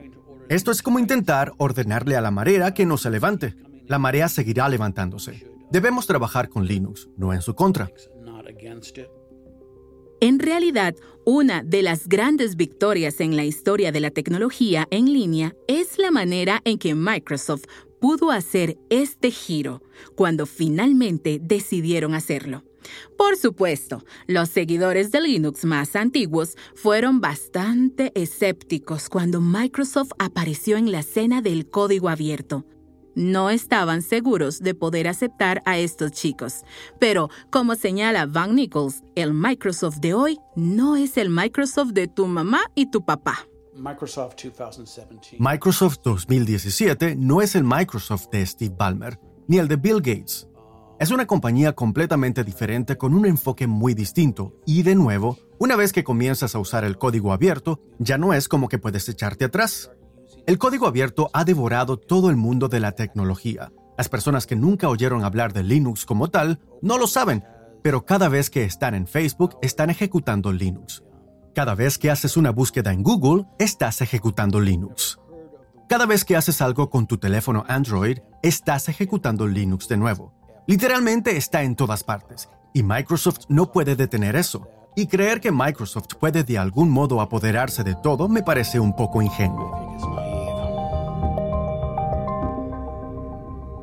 esto 0.49 0.71
es 0.71 0.83
como 0.83 0.99
intentar 0.99 1.53
ordenarle 1.59 2.17
a 2.17 2.21
la 2.21 2.31
marea 2.31 2.73
que 2.73 2.87
no 2.87 2.97
se 2.97 3.11
levante. 3.11 3.55
La 3.87 3.99
marea 3.99 4.29
seguirá 4.29 4.69
levantándose. 4.69 5.47
Debemos 5.71 6.07
trabajar 6.07 6.49
con 6.49 6.67
Linux, 6.67 7.09
no 7.17 7.35
en 7.35 7.43
su 7.43 7.55
contra. 7.55 7.91
En 10.21 10.39
realidad, 10.39 10.95
una 11.25 11.63
de 11.63 11.83
las 11.83 12.09
grandes 12.09 12.57
victorias 12.57 13.21
en 13.21 13.37
la 13.37 13.45
historia 13.45 13.93
de 13.93 14.01
la 14.01 14.11
tecnología 14.11 14.89
en 14.91 15.13
línea 15.13 15.55
es 15.69 15.99
la 15.99 16.11
manera 16.11 16.61
en 16.65 16.79
que 16.79 16.95
Microsoft 16.95 17.65
pudo 18.01 18.31
hacer 18.31 18.79
este 18.89 19.31
giro 19.31 19.83
cuando 20.17 20.47
finalmente 20.47 21.39
decidieron 21.43 22.15
hacerlo. 22.15 22.65
Por 23.17 23.37
supuesto, 23.37 24.05
los 24.27 24.49
seguidores 24.49 25.11
de 25.11 25.21
Linux 25.21 25.65
más 25.65 25.97
antiguos 25.97 26.57
fueron 26.75 27.21
bastante 27.21 28.13
escépticos 28.15 29.09
cuando 29.09 29.41
Microsoft 29.41 30.13
apareció 30.19 30.77
en 30.77 30.93
la 30.93 31.01
escena 31.01 31.43
del 31.43 31.69
código 31.69 32.09
abierto. 32.09 32.65
No 33.15 33.51
estaban 33.51 34.03
seguros 34.03 34.61
de 34.61 34.75
poder 34.75 35.09
aceptar 35.09 35.61
a 35.65 35.77
estos 35.77 36.13
chicos, 36.13 36.63
pero 37.01 37.31
como 37.51 37.75
señala 37.75 38.27
Van 38.27 38.55
Nichols, 38.55 39.03
el 39.17 39.35
Microsoft 39.35 39.97
de 39.99 40.15
hoy 40.15 40.39
no 40.55 40.95
es 40.95 41.17
el 41.17 41.29
Microsoft 41.29 41.91
de 41.95 42.07
tu 42.07 42.27
mamá 42.27 42.61
y 42.77 42.91
tu 42.91 43.05
papá. 43.05 43.49
Microsoft 45.39 45.99
2017 46.03 47.17
no 47.17 47.41
es 47.43 47.55
el 47.55 47.65
Microsoft 47.65 48.29
de 48.31 48.45
Steve 48.45 48.75
Ballmer, 48.77 49.19
ni 49.47 49.59
el 49.59 49.69
de 49.69 49.77
Bill 49.77 50.01
Gates. 50.01 50.48
Es 50.99 51.13
una 51.13 51.27
compañía 51.29 51.75
completamente 51.75 52.43
diferente 52.43 52.97
con 52.97 53.15
un 53.15 53.25
enfoque 53.25 53.69
muy 53.69 53.95
distinto 53.95 54.55
y 54.67 54.83
de 54.83 54.97
nuevo, 54.97 55.39
una 55.61 55.77
vez 55.77 55.93
que 55.93 56.03
comienzas 56.03 56.57
a 56.57 56.59
usar 56.59 56.85
el 56.85 56.99
código 56.99 57.33
abierto, 57.33 57.81
ya 58.01 58.19
no 58.19 58.35
es 58.35 58.49
como 58.49 58.69
que 58.69 58.81
puedes 58.81 59.09
echarte 59.09 59.45
atrás. 59.45 59.93
El 60.45 60.59
código 60.59 60.89
abierto 60.89 61.31
ha 61.33 61.45
devorado 61.45 61.99
todo 61.99 62.31
el 62.31 62.37
mundo 62.37 62.67
de 62.67 62.81
la 62.81 62.93
tecnología. 62.93 63.71
Las 63.97 64.09
personas 64.09 64.45
que 64.45 64.57
nunca 64.57 64.89
oyeron 64.89 65.25
hablar 65.25 65.53
de 65.53 65.63
Linux 65.63 66.05
como 66.05 66.31
tal 66.31 66.59
no 66.83 66.99
lo 66.99 67.07
saben, 67.07 67.45
pero 67.81 68.05
cada 68.05 68.29
vez 68.29 68.51
que 68.51 68.65
están 68.65 68.97
en 68.97 69.07
Facebook 69.07 69.57
están 69.63 69.91
ejecutando 69.91 70.53
Linux. 70.53 71.05
Cada 71.55 71.77
vez 71.77 71.97
que 71.97 72.11
haces 72.11 72.37
una 72.37 72.51
búsqueda 72.51 72.93
en 72.93 73.05
Google, 73.05 73.45
estás 73.61 74.01
ejecutando 74.01 74.59
Linux. 74.59 75.21
Cada 75.89 76.07
vez 76.07 76.25
que 76.25 76.35
haces 76.35 76.61
algo 76.61 76.91
con 76.91 77.07
tu 77.07 77.19
teléfono 77.19 77.65
Android, 77.69 78.19
estás 78.43 78.89
ejecutando 78.89 79.47
Linux 79.47 79.87
de 79.87 79.97
nuevo. 79.97 80.38
Literalmente 80.69 81.35
está 81.35 81.63
en 81.63 81.77
todas 81.77 82.05
partes, 82.05 82.51
y 82.75 82.83
Microsoft 82.83 83.47
no 83.49 83.73
puede 83.73 83.97
detener 83.97 84.37
eso. 84.37 84.69
Y 84.95 85.07
creer 85.07 85.41
que 85.41 85.51
Microsoft 85.51 86.17
puede 86.21 86.45
de 86.45 86.59
algún 86.59 86.91
modo 86.91 87.23
apoderarse 87.23 87.85
de 87.85 87.95
todo 87.95 88.29
me 88.29 88.43
parece 88.43 88.79
un 88.79 88.95
poco 88.95 89.23
ingenuo. 89.23 89.97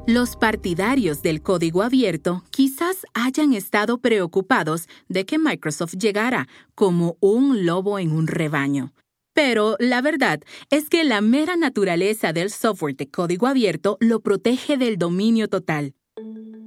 Los 0.05 0.35
partidarios 0.35 1.23
del 1.23 1.41
código 1.41 1.81
abierto 1.81 2.43
quizás 2.51 2.97
hayan 3.15 3.53
estado 3.53 3.97
preocupados 3.97 4.87
de 5.09 5.25
que 5.25 5.39
Microsoft 5.39 5.95
llegara 5.95 6.47
como 6.75 7.17
un 7.19 7.65
lobo 7.65 7.97
en 7.97 8.11
un 8.11 8.27
rebaño. 8.27 8.93
Pero 9.33 9.75
la 9.79 10.01
verdad 10.01 10.41
es 10.69 10.87
que 10.89 11.03
la 11.03 11.21
mera 11.21 11.55
naturaleza 11.55 12.31
del 12.31 12.51
software 12.51 12.95
de 12.95 13.09
código 13.09 13.47
abierto 13.47 13.97
lo 13.99 14.19
protege 14.19 14.77
del 14.77 14.99
dominio 14.99 15.47
total. 15.47 15.95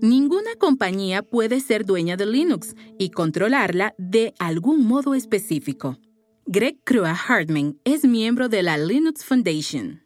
Ninguna 0.01 0.51
compañía 0.61 1.23
puede 1.25 1.59
ser 1.59 1.85
dueña 1.85 2.17
de 2.17 2.25
Linux 2.25 2.77
y 3.01 3.11
controlarla 3.11 3.95
de 3.99 4.33
algún 4.39 4.87
modo 4.87 5.15
específico. 5.15 5.99
Greg 6.47 6.77
Crua 6.85 7.17
Hartman 7.17 7.79
es 7.85 8.05
miembro 8.05 8.49
de 8.49 8.63
la 8.63 8.79
Linux 8.79 9.25
Foundation. 9.25 10.05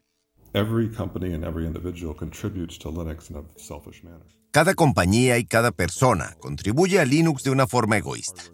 Cada 4.51 4.75
compañía 4.75 5.39
y 5.39 5.45
cada 5.45 5.73
persona 5.73 6.37
contribuye 6.41 6.99
a 6.99 7.05
Linux 7.05 7.43
de 7.43 7.51
una 7.51 7.67
forma 7.67 7.99
egoísta. 7.99 8.45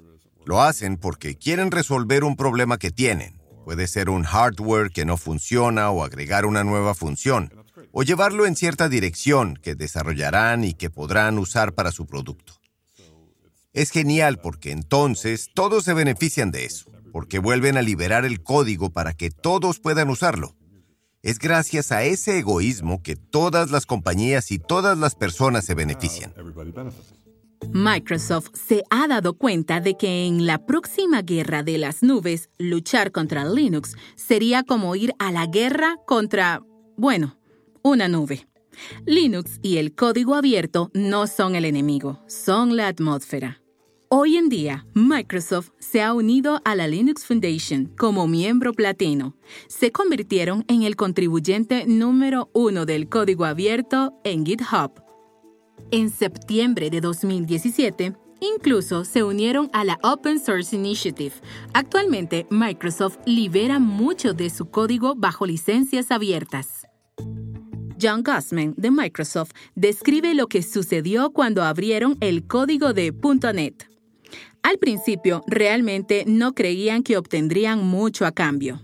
Lo 0.44 0.60
hacen 0.60 0.96
porque 0.96 1.36
quieren 1.36 1.70
resolver 1.70 2.24
un 2.24 2.34
problema 2.34 2.78
que 2.78 2.90
tienen. 2.90 3.40
Puede 3.64 3.86
ser 3.86 4.10
un 4.10 4.24
hardware 4.24 4.90
que 4.90 5.04
no 5.04 5.16
funciona 5.16 5.90
o 5.90 6.02
agregar 6.02 6.46
una 6.46 6.64
nueva 6.64 6.94
función 6.94 7.52
o 8.00 8.04
llevarlo 8.04 8.46
en 8.46 8.54
cierta 8.54 8.88
dirección 8.88 9.58
que 9.60 9.74
desarrollarán 9.74 10.62
y 10.62 10.72
que 10.72 10.88
podrán 10.88 11.36
usar 11.36 11.74
para 11.74 11.90
su 11.90 12.06
producto. 12.06 12.52
Es 13.72 13.90
genial 13.90 14.38
porque 14.38 14.70
entonces 14.70 15.50
todos 15.52 15.82
se 15.82 15.94
benefician 15.94 16.52
de 16.52 16.64
eso, 16.64 16.92
porque 17.12 17.40
vuelven 17.40 17.76
a 17.76 17.82
liberar 17.82 18.24
el 18.24 18.40
código 18.40 18.90
para 18.90 19.14
que 19.14 19.32
todos 19.32 19.80
puedan 19.80 20.10
usarlo. 20.10 20.54
Es 21.22 21.40
gracias 21.40 21.90
a 21.90 22.04
ese 22.04 22.38
egoísmo 22.38 23.02
que 23.02 23.16
todas 23.16 23.72
las 23.72 23.84
compañías 23.84 24.52
y 24.52 24.60
todas 24.60 24.96
las 24.96 25.16
personas 25.16 25.64
se 25.64 25.74
benefician. 25.74 26.32
Microsoft 27.72 28.50
se 28.54 28.84
ha 28.90 29.08
dado 29.08 29.36
cuenta 29.36 29.80
de 29.80 29.96
que 29.96 30.24
en 30.24 30.46
la 30.46 30.64
próxima 30.66 31.22
guerra 31.22 31.64
de 31.64 31.78
las 31.78 32.04
nubes, 32.04 32.48
luchar 32.58 33.10
contra 33.10 33.44
Linux 33.44 33.96
sería 34.14 34.62
como 34.62 34.94
ir 34.94 35.14
a 35.18 35.32
la 35.32 35.46
guerra 35.46 35.96
contra, 36.06 36.62
bueno, 36.96 37.37
una 37.88 38.08
nube. 38.08 38.46
Linux 39.06 39.58
y 39.62 39.78
el 39.78 39.94
código 39.94 40.34
abierto 40.34 40.90
no 40.94 41.26
son 41.26 41.56
el 41.56 41.64
enemigo, 41.64 42.22
son 42.28 42.76
la 42.76 42.88
atmósfera. 42.88 43.60
Hoy 44.10 44.36
en 44.36 44.48
día, 44.48 44.86
Microsoft 44.94 45.70
se 45.78 46.00
ha 46.00 46.14
unido 46.14 46.62
a 46.64 46.74
la 46.74 46.88
Linux 46.88 47.26
Foundation 47.26 47.86
como 47.98 48.26
miembro 48.26 48.72
platino. 48.72 49.36
Se 49.68 49.92
convirtieron 49.92 50.64
en 50.68 50.82
el 50.82 50.96
contribuyente 50.96 51.84
número 51.86 52.50
uno 52.54 52.86
del 52.86 53.08
código 53.08 53.44
abierto 53.44 54.18
en 54.24 54.46
GitHub. 54.46 55.02
En 55.90 56.10
septiembre 56.10 56.90
de 56.90 57.00
2017, 57.00 58.14
Incluso 58.40 59.04
se 59.04 59.24
unieron 59.24 59.68
a 59.72 59.82
la 59.82 59.98
Open 60.04 60.38
Source 60.38 60.74
Initiative. 60.74 61.34
Actualmente, 61.72 62.46
Microsoft 62.50 63.18
libera 63.26 63.80
mucho 63.80 64.32
de 64.32 64.48
su 64.48 64.70
código 64.70 65.16
bajo 65.16 65.44
licencias 65.44 66.12
abiertas. 66.12 66.86
John 68.00 68.22
Gusman 68.22 68.74
de 68.76 68.90
Microsoft 68.90 69.52
describe 69.74 70.34
lo 70.34 70.46
que 70.46 70.62
sucedió 70.62 71.30
cuando 71.30 71.62
abrieron 71.62 72.16
el 72.20 72.46
código 72.46 72.92
de 72.92 73.12
.NET. 73.54 73.88
Al 74.62 74.78
principio, 74.78 75.42
realmente 75.46 76.24
no 76.26 76.52
creían 76.52 77.02
que 77.02 77.16
obtendrían 77.16 77.84
mucho 77.86 78.26
a 78.26 78.32
cambio. 78.32 78.80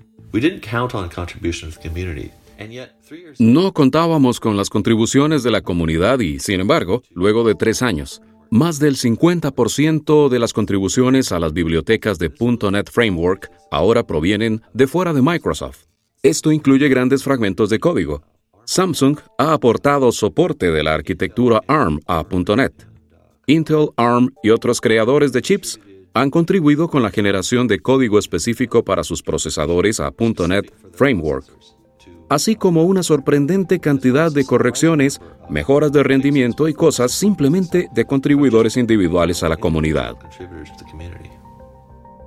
No 3.38 3.72
contábamos 3.72 4.40
con 4.40 4.56
las 4.56 4.70
contribuciones 4.70 5.42
de 5.42 5.50
la 5.50 5.60
comunidad 5.60 6.20
y, 6.20 6.38
sin 6.38 6.60
embargo, 6.60 7.02
luego 7.10 7.44
de 7.44 7.54
tres 7.54 7.82
años, 7.82 8.22
más 8.50 8.78
del 8.78 8.96
50% 8.96 10.28
de 10.28 10.38
las 10.38 10.52
contribuciones 10.52 11.32
a 11.32 11.40
las 11.40 11.52
bibliotecas 11.52 12.18
de 12.18 12.30
.NET 12.70 12.90
Framework 12.90 13.50
ahora 13.70 14.06
provienen 14.06 14.62
de 14.72 14.86
fuera 14.86 15.12
de 15.12 15.22
Microsoft. 15.22 15.86
Esto 16.22 16.52
incluye 16.52 16.88
grandes 16.88 17.22
fragmentos 17.22 17.68
de 17.68 17.80
código. 17.80 18.22
Samsung 18.64 19.18
ha 19.38 19.52
aportado 19.52 20.12
soporte 20.12 20.70
de 20.70 20.82
la 20.82 20.94
arquitectura 20.94 21.60
ARM 21.66 22.00
a 22.06 22.24
.NET. 22.56 22.88
Intel, 23.46 23.90
ARM 23.96 24.30
y 24.42 24.50
otros 24.50 24.80
creadores 24.80 25.32
de 25.32 25.42
chips 25.42 25.80
han 26.14 26.30
contribuido 26.30 26.88
con 26.88 27.02
la 27.02 27.10
generación 27.10 27.66
de 27.66 27.80
código 27.80 28.18
específico 28.18 28.84
para 28.84 29.04
sus 29.04 29.22
procesadores 29.22 30.00
a 30.00 30.12
.NET 30.48 30.72
Framework 30.92 31.46
así 32.28 32.56
como 32.56 32.84
una 32.84 33.02
sorprendente 33.02 33.78
cantidad 33.80 34.32
de 34.32 34.44
correcciones, 34.44 35.20
mejoras 35.48 35.92
de 35.92 36.02
rendimiento 36.02 36.68
y 36.68 36.74
cosas 36.74 37.12
simplemente 37.12 37.88
de 37.92 38.04
contribuidores 38.04 38.76
individuales 38.76 39.42
a 39.42 39.48
la 39.48 39.56
comunidad. 39.56 40.16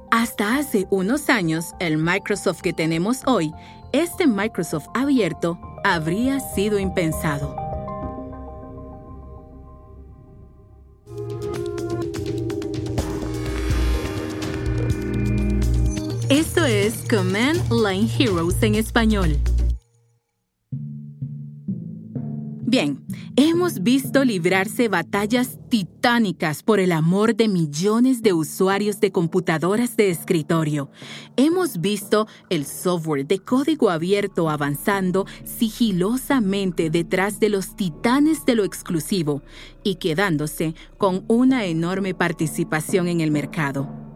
Hasta 0.10 0.58
hace 0.58 0.88
unos 0.90 1.30
años, 1.30 1.74
el 1.80 1.98
Microsoft 1.98 2.62
que 2.62 2.74
tenemos 2.74 3.22
hoy, 3.26 3.52
este 3.92 4.28
Microsoft 4.28 4.88
abierto, 4.94 5.60
habría 5.84 6.40
sido 6.40 6.80
impensado. 6.80 7.56
Esto 16.30 16.66
es 16.66 17.06
Command 17.10 17.72
Line 17.72 18.10
Heroes 18.20 18.62
en 18.62 18.76
español. 18.76 19.40
Bien, 22.70 23.02
hemos 23.38 23.82
visto 23.82 24.26
librarse 24.26 24.90
batallas 24.90 25.58
titánicas 25.70 26.64
por 26.64 26.82
el 26.82 26.92
amor 26.92 27.34
de 27.34 27.48
millones 27.48 28.22
de 28.22 28.34
usuarios 28.34 29.00
de 29.00 29.10
computadoras 29.10 29.96
de 29.96 30.10
escritorio. 30.10 30.92
Hemos 31.38 31.80
visto 31.80 32.28
el 32.50 32.66
software 32.66 33.26
de 33.26 33.40
código 33.40 33.90
abierto 33.90 34.50
avanzando 34.50 35.26
sigilosamente 35.46 36.90
detrás 36.90 37.40
de 37.40 37.48
los 37.48 37.78
titanes 37.78 38.46
de 38.46 38.56
lo 38.56 38.66
exclusivo 38.66 39.44
y 39.86 39.96
quedándose 39.96 40.76
con 40.98 41.24
una 41.30 41.64
enorme 41.68 42.16
participación 42.16 43.08
en 43.08 43.22
el 43.22 43.32
mercado. 43.32 44.07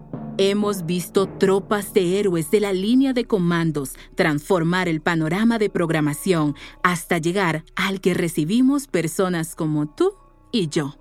Hemos 0.43 0.88
visto 0.88 1.27
tropas 1.27 1.93
de 1.93 2.17
héroes 2.19 2.49
de 2.49 2.60
la 2.62 2.73
línea 2.73 3.13
de 3.13 3.25
comandos 3.25 3.93
transformar 4.15 4.88
el 4.88 4.99
panorama 4.99 5.60
de 5.60 5.69
programación 5.69 6.56
hasta 6.82 7.19
llegar 7.19 7.63
al 7.75 8.01
que 8.01 8.15
recibimos 8.15 8.88
personas 8.88 9.54
como 9.54 9.88
tú 9.88 10.15
y 10.51 10.67
yo. 10.67 10.95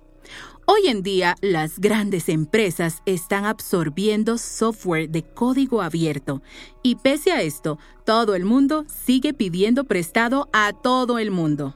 Hoy 0.67 0.89
en 0.89 1.01
día, 1.01 1.35
las 1.41 1.79
grandes 1.79 2.29
empresas 2.29 3.01
están 3.07 3.45
absorbiendo 3.45 4.37
software 4.37 5.09
de 5.09 5.23
código 5.23 5.81
abierto 5.81 6.43
y 6.83 6.97
pese 6.97 7.31
a 7.31 7.41
esto, 7.41 7.79
todo 8.05 8.35
el 8.35 8.45
mundo 8.45 8.85
sigue 8.87 9.33
pidiendo 9.33 9.85
prestado 9.85 10.49
a 10.53 10.71
todo 10.71 11.17
el 11.17 11.31
mundo. 11.31 11.75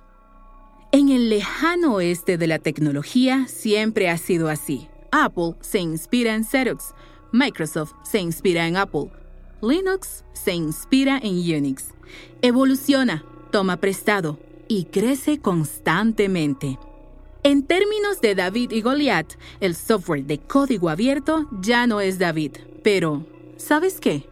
En 0.91 1.09
el 1.09 1.29
lejano 1.29 1.95
oeste 1.95 2.37
de 2.37 2.45
la 2.45 2.59
tecnología 2.59 3.47
siempre 3.47 4.07
ha 4.07 4.19
sido 4.19 4.49
así. 4.49 4.87
Apple 5.11 5.55
se 5.61 5.79
inspira 5.79 6.35
en 6.35 6.43
Xerox, 6.43 6.93
Microsoft 7.35 7.95
se 8.01 8.19
inspira 8.19 8.65
en 8.65 8.77
Apple. 8.77 9.11
Linux 9.61 10.23
se 10.31 10.53
inspira 10.53 11.19
en 11.21 11.33
Unix. 11.33 11.93
Evoluciona, 12.41 13.25
toma 13.51 13.75
prestado 13.75 14.39
y 14.69 14.85
crece 14.85 15.39
constantemente. 15.39 16.79
En 17.43 17.63
términos 17.63 18.21
de 18.21 18.35
David 18.35 18.71
y 18.71 18.81
Goliath, 18.81 19.37
el 19.59 19.75
software 19.75 20.23
de 20.23 20.37
código 20.37 20.87
abierto 20.87 21.49
ya 21.61 21.87
no 21.87 21.99
es 21.99 22.19
David, 22.19 22.53
pero 22.85 23.25
¿sabes 23.57 23.99
qué? 23.99 24.29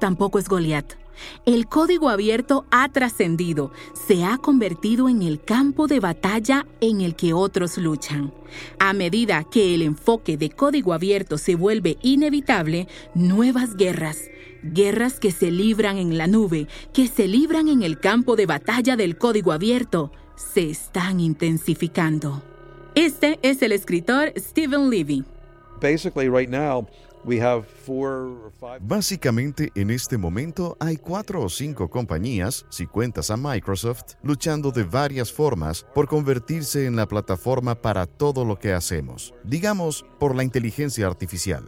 Tampoco 0.00 0.38
es 0.38 0.48
Goliath. 0.48 0.94
El 1.44 1.66
código 1.66 2.08
abierto 2.08 2.66
ha 2.70 2.88
trascendido, 2.90 3.72
se 4.06 4.24
ha 4.24 4.38
convertido 4.38 5.08
en 5.08 5.22
el 5.22 5.42
campo 5.42 5.86
de 5.86 6.00
batalla 6.00 6.66
en 6.80 7.00
el 7.00 7.16
que 7.16 7.32
otros 7.32 7.78
luchan. 7.78 8.32
A 8.78 8.92
medida 8.92 9.44
que 9.44 9.74
el 9.74 9.82
enfoque 9.82 10.36
de 10.36 10.50
código 10.50 10.92
abierto 10.92 11.38
se 11.38 11.54
vuelve 11.54 11.98
inevitable, 12.02 12.88
nuevas 13.14 13.76
guerras, 13.76 14.30
guerras 14.62 15.20
que 15.20 15.30
se 15.30 15.50
libran 15.50 15.98
en 15.98 16.18
la 16.18 16.26
nube, 16.26 16.68
que 16.92 17.08
se 17.08 17.28
libran 17.28 17.68
en 17.68 17.82
el 17.82 17.98
campo 18.00 18.36
de 18.36 18.46
batalla 18.46 18.96
del 18.96 19.18
código 19.18 19.52
abierto, 19.52 20.12
se 20.36 20.70
están 20.70 21.20
intensificando. 21.20 22.42
Este 22.94 23.38
es 23.42 23.62
el 23.62 23.72
escritor 23.72 24.32
Stephen 24.36 24.90
Levy. 24.90 25.24
Basically 25.80 26.28
right 26.28 26.48
now 26.48 26.86
Básicamente, 28.80 29.70
en 29.74 29.90
este 29.90 30.16
momento 30.16 30.76
hay 30.78 30.96
cuatro 30.96 31.42
o 31.42 31.48
cinco 31.48 31.90
compañías, 31.90 32.64
si 32.70 32.86
cuentas 32.86 33.30
a 33.30 33.36
Microsoft, 33.36 34.14
luchando 34.22 34.70
de 34.70 34.84
varias 34.84 35.32
formas 35.32 35.84
por 35.94 36.06
convertirse 36.06 36.86
en 36.86 36.96
la 36.96 37.06
plataforma 37.06 37.74
para 37.74 38.06
todo 38.06 38.44
lo 38.44 38.58
que 38.58 38.72
hacemos, 38.72 39.34
digamos, 39.44 40.04
por 40.18 40.34
la 40.34 40.44
inteligencia 40.44 41.06
artificial. 41.06 41.64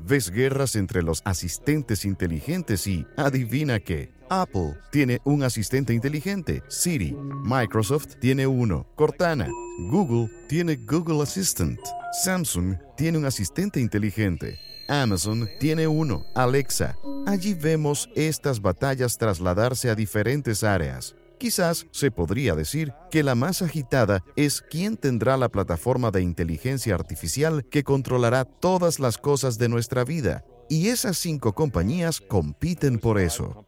Ves 0.00 0.30
guerras 0.30 0.74
entre 0.74 1.02
los 1.02 1.22
asistentes 1.24 2.04
inteligentes 2.04 2.86
y, 2.86 3.06
adivina 3.16 3.78
qué, 3.78 4.10
Apple 4.32 4.78
tiene 4.90 5.20
un 5.24 5.42
asistente 5.42 5.92
inteligente, 5.92 6.62
Siri. 6.68 7.14
Microsoft 7.44 8.16
tiene 8.18 8.46
uno, 8.46 8.86
Cortana. 8.96 9.46
Google 9.90 10.30
tiene 10.48 10.76
Google 10.76 11.22
Assistant. 11.22 11.78
Samsung 12.24 12.76
tiene 12.96 13.18
un 13.18 13.26
asistente 13.26 13.78
inteligente. 13.78 14.58
Amazon 14.92 15.48
tiene 15.58 15.88
uno, 15.88 16.26
Alexa. 16.34 16.98
Allí 17.26 17.54
vemos 17.54 18.10
estas 18.14 18.60
batallas 18.60 19.16
trasladarse 19.16 19.88
a 19.88 19.94
diferentes 19.94 20.62
áreas. 20.62 21.16
Quizás 21.38 21.86
se 21.92 22.10
podría 22.10 22.54
decir 22.54 22.92
que 23.10 23.22
la 23.22 23.34
más 23.34 23.62
agitada 23.62 24.22
es 24.36 24.60
quién 24.60 24.98
tendrá 24.98 25.38
la 25.38 25.48
plataforma 25.48 26.10
de 26.10 26.20
inteligencia 26.20 26.94
artificial 26.94 27.64
que 27.70 27.84
controlará 27.84 28.44
todas 28.44 29.00
las 29.00 29.16
cosas 29.16 29.56
de 29.56 29.70
nuestra 29.70 30.04
vida. 30.04 30.44
Y 30.68 30.88
esas 30.88 31.16
cinco 31.16 31.54
compañías 31.54 32.20
compiten 32.20 32.98
por 32.98 33.18
eso. 33.18 33.66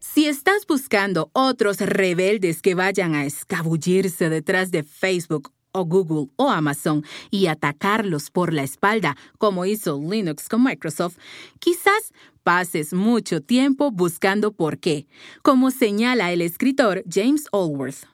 Si 0.00 0.26
estás 0.26 0.66
buscando 0.66 1.30
otros 1.32 1.78
rebeldes 1.78 2.60
que 2.60 2.74
vayan 2.74 3.14
a 3.14 3.24
escabullirse 3.24 4.30
detrás 4.30 4.72
de 4.72 4.82
Facebook 4.82 5.52
o 5.72 5.84
Google 5.84 6.30
o 6.36 6.50
Amazon 6.50 7.04
y 7.30 7.46
atacarlos 7.46 8.30
por 8.30 8.52
la 8.52 8.62
espalda, 8.62 9.16
como 9.38 9.64
hizo 9.64 10.00
Linux 10.00 10.48
con 10.48 10.64
Microsoft, 10.64 11.18
quizás 11.58 12.12
pases 12.42 12.92
mucho 12.92 13.42
tiempo 13.42 13.90
buscando 13.90 14.52
por 14.52 14.78
qué, 14.78 15.06
como 15.42 15.70
señala 15.70 16.32
el 16.32 16.40
escritor 16.40 17.04
James 17.10 17.46
Allworth. 17.52 18.06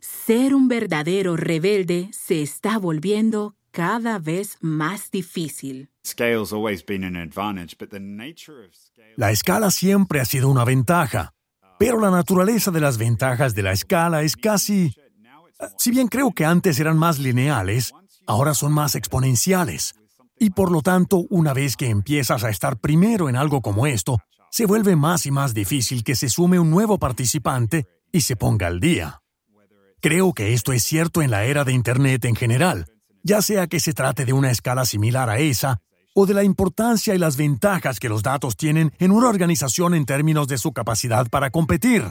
Ser 0.00 0.54
un 0.54 0.68
verdadero 0.68 1.36
rebelde 1.36 2.08
se 2.12 2.40
está 2.42 2.78
volviendo 2.78 3.56
cada 3.70 4.18
vez 4.18 4.56
más 4.60 5.10
difícil. 5.10 5.90
La 9.16 9.30
escala 9.30 9.70
siempre 9.70 10.20
ha 10.20 10.24
sido 10.24 10.48
una 10.48 10.64
ventaja, 10.64 11.34
pero 11.78 12.00
la 12.00 12.10
naturaleza 12.10 12.70
de 12.70 12.80
las 12.80 12.96
ventajas 12.96 13.54
de 13.54 13.62
la 13.62 13.72
escala 13.72 14.22
es 14.22 14.36
casi 14.36 14.94
si 15.78 15.90
bien 15.90 16.08
creo 16.08 16.32
que 16.32 16.44
antes 16.44 16.78
eran 16.80 16.98
más 16.98 17.18
lineales, 17.18 17.92
ahora 18.26 18.54
son 18.54 18.72
más 18.72 18.94
exponenciales. 18.94 19.94
Y 20.38 20.50
por 20.50 20.70
lo 20.72 20.80
tanto, 20.80 21.26
una 21.28 21.52
vez 21.52 21.76
que 21.76 21.90
empiezas 21.90 22.44
a 22.44 22.50
estar 22.50 22.78
primero 22.78 23.28
en 23.28 23.36
algo 23.36 23.60
como 23.60 23.86
esto, 23.86 24.18
se 24.50 24.66
vuelve 24.66 24.96
más 24.96 25.26
y 25.26 25.30
más 25.30 25.54
difícil 25.54 26.02
que 26.02 26.16
se 26.16 26.28
sume 26.28 26.58
un 26.58 26.70
nuevo 26.70 26.98
participante 26.98 27.86
y 28.10 28.22
se 28.22 28.36
ponga 28.36 28.66
al 28.66 28.80
día. 28.80 29.20
Creo 30.00 30.32
que 30.32 30.54
esto 30.54 30.72
es 30.72 30.82
cierto 30.82 31.20
en 31.22 31.30
la 31.30 31.44
era 31.44 31.64
de 31.64 31.72
Internet 31.72 32.24
en 32.24 32.34
general, 32.34 32.86
ya 33.22 33.42
sea 33.42 33.66
que 33.66 33.80
se 33.80 33.92
trate 33.92 34.24
de 34.24 34.32
una 34.32 34.50
escala 34.50 34.86
similar 34.86 35.28
a 35.28 35.38
esa, 35.38 35.82
o 36.14 36.26
de 36.26 36.34
la 36.34 36.42
importancia 36.42 37.14
y 37.14 37.18
las 37.18 37.36
ventajas 37.36 38.00
que 38.00 38.08
los 38.08 38.22
datos 38.22 38.56
tienen 38.56 38.92
en 38.98 39.12
una 39.12 39.28
organización 39.28 39.94
en 39.94 40.06
términos 40.06 40.48
de 40.48 40.58
su 40.58 40.72
capacidad 40.72 41.28
para 41.28 41.50
competir. 41.50 42.04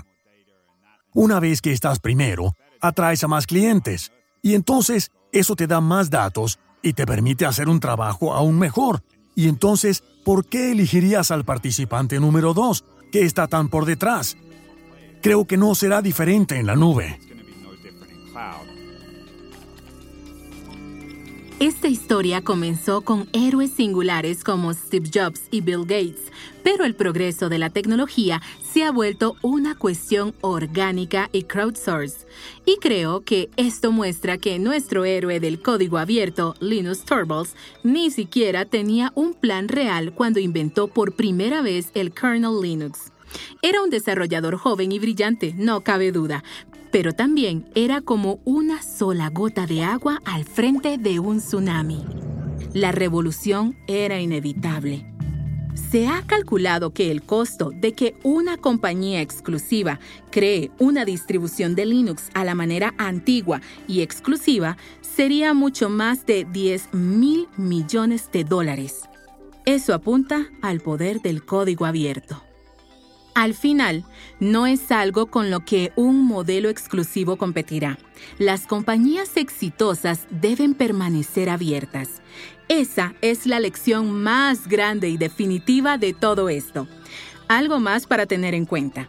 Una 1.14 1.40
vez 1.40 1.62
que 1.62 1.72
estás 1.72 2.00
primero, 2.00 2.54
atraes 2.82 3.24
a 3.24 3.28
más 3.28 3.48
clientes 3.48 4.12
y 4.42 4.56
entonces 4.56 5.12
eso 5.32 5.56
te 5.56 5.68
da 5.68 5.82
más 5.82 6.10
datos 6.10 6.60
y 6.82 6.94
te 6.94 7.06
permite 7.06 7.46
hacer 7.46 7.70
un 7.70 7.80
trabajo 7.80 8.34
aún 8.34 8.58
mejor. 8.58 9.04
Y 9.36 9.48
entonces, 9.48 10.04
¿por 10.26 10.46
qué 10.46 10.72
elegirías 10.72 11.32
al 11.32 11.46
participante 11.46 12.20
número 12.20 12.54
2, 12.54 12.84
que 13.12 13.24
está 13.24 13.48
tan 13.48 13.70
por 13.70 13.86
detrás? 13.86 14.38
Creo 15.22 15.46
que 15.46 15.58
no 15.58 15.76
será 15.76 16.02
diferente 16.02 16.58
en 16.58 16.66
la 16.66 16.76
nube. 16.76 17.20
Esta 21.60 21.90
historia 21.90 22.42
comenzó 22.42 23.02
con 23.02 23.28
héroes 23.34 23.72
singulares 23.72 24.46
como 24.46 24.74
Steve 24.74 25.10
Jobs 25.14 25.42
y 25.52 25.60
Bill 25.60 25.82
Gates, 25.82 26.32
pero 26.64 26.86
el 26.86 26.96
progreso 26.96 27.50
de 27.50 27.60
la 27.60 27.70
tecnología 27.70 28.42
se 28.64 28.86
ha 28.86 28.94
vuelto 28.94 29.36
una 29.42 29.76
cuestión 29.76 30.34
orgánica 30.40 31.28
y 31.34 31.44
crowdsourced. 31.44 32.26
Y 32.66 32.78
creo 32.78 33.26
que 33.26 33.50
esto 33.58 33.92
muestra 33.92 34.38
que 34.38 34.58
nuestro 34.58 35.04
héroe 35.04 35.42
del 35.42 35.62
código 35.62 35.98
abierto, 35.98 36.56
Linus 36.62 37.04
Torvalds, 37.04 37.56
ni 37.84 38.10
siquiera 38.10 38.64
tenía 38.64 39.12
un 39.16 39.34
plan 39.34 39.68
real 39.68 40.14
cuando 40.14 40.40
inventó 40.40 40.88
por 40.88 41.12
primera 41.12 41.62
vez 41.62 41.92
el 41.94 42.14
kernel 42.14 42.62
Linux. 42.62 43.12
Era 43.62 43.84
un 43.84 43.90
desarrollador 43.90 44.56
joven 44.58 44.92
y 44.92 45.00
brillante, 45.00 45.54
no 45.58 45.82
cabe 45.82 46.12
duda, 46.12 46.44
pero 46.92 47.14
también 47.14 47.66
era 47.76 48.02
como 48.02 48.40
una 48.46 48.82
sola 48.82 49.30
gota 49.30 49.66
de 49.66 49.84
agua 49.84 50.22
al 50.26 50.46
frente 50.46 50.98
de 50.98 51.20
un 51.20 51.40
tsunami. 51.40 52.06
La 52.74 52.92
revolución 52.92 53.78
era 53.88 54.20
inevitable. 54.20 55.06
Se 55.90 56.08
ha 56.08 56.24
calculado 56.28 56.94
que 56.94 57.10
el 57.10 57.24
costo 57.24 57.72
de 57.74 57.94
que 57.94 58.16
una 58.24 58.58
compañía 58.58 59.22
exclusiva 59.22 60.00
cree 60.30 60.72
una 60.78 61.06
distribución 61.06 61.74
de 61.74 61.86
Linux 61.86 62.30
a 62.34 62.44
la 62.44 62.54
manera 62.54 62.94
antigua 62.98 63.62
y 63.88 64.02
exclusiva 64.02 64.78
sería 65.02 65.54
mucho 65.54 65.90
más 65.90 66.26
de 66.26 66.46
10 66.46 66.94
mil 66.94 67.48
millones 67.58 68.30
de 68.32 68.44
dólares. 68.44 69.02
Eso 69.66 69.94
apunta 69.94 70.48
al 70.62 70.80
poder 70.80 71.22
del 71.22 71.46
código 71.46 71.86
abierto. 71.86 72.49
Al 73.40 73.54
final, 73.54 74.04
no 74.42 74.68
es 74.68 74.92
algo 74.92 75.28
con 75.28 75.50
lo 75.50 75.62
que 75.62 75.94
un 75.96 76.26
modelo 76.26 76.68
exclusivo 76.68 77.38
competirá. 77.38 77.98
Las 78.38 78.68
compañías 78.68 79.38
exitosas 79.38 80.28
deben 80.30 80.74
permanecer 80.74 81.50
abiertas. 81.50 82.22
Esa 82.68 83.14
es 83.22 83.46
la 83.46 83.62
lección 83.62 84.12
más 84.12 84.68
grande 84.68 85.08
y 85.08 85.16
definitiva 85.16 85.98
de 85.98 86.12
todo 86.14 86.50
esto. 86.50 86.90
Algo 87.48 87.80
más 87.80 88.08
para 88.08 88.26
tener 88.26 88.54
en 88.56 88.66
cuenta. 88.66 89.08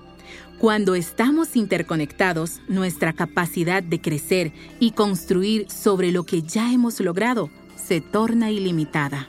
Cuando 0.61 0.95
estamos 0.95 1.57
interconectados, 1.57 2.61
nuestra 2.69 3.12
capacidad 3.12 3.83
de 3.83 4.01
crecer 4.01 4.53
y 4.79 4.93
construir 4.93 5.69
sobre 5.69 6.12
lo 6.12 6.23
que 6.23 6.43
ya 6.43 6.73
hemos 6.73 7.01
logrado 7.01 7.51
se 7.75 8.01
torna 8.01 8.53
ilimitada. 8.53 9.29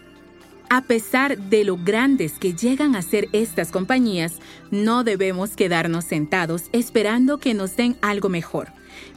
A 0.74 0.80
pesar 0.80 1.38
de 1.38 1.66
lo 1.66 1.76
grandes 1.76 2.40
que 2.40 2.54
llegan 2.54 2.96
a 2.96 3.02
ser 3.02 3.28
estas 3.34 3.72
compañías, 3.72 4.38
no 4.70 5.04
debemos 5.04 5.58
quedarnos 5.58 6.06
sentados 6.06 6.70
esperando 6.72 7.40
que 7.40 7.54
nos 7.54 7.76
den 7.76 7.98
algo 8.02 8.30
mejor. 8.30 8.70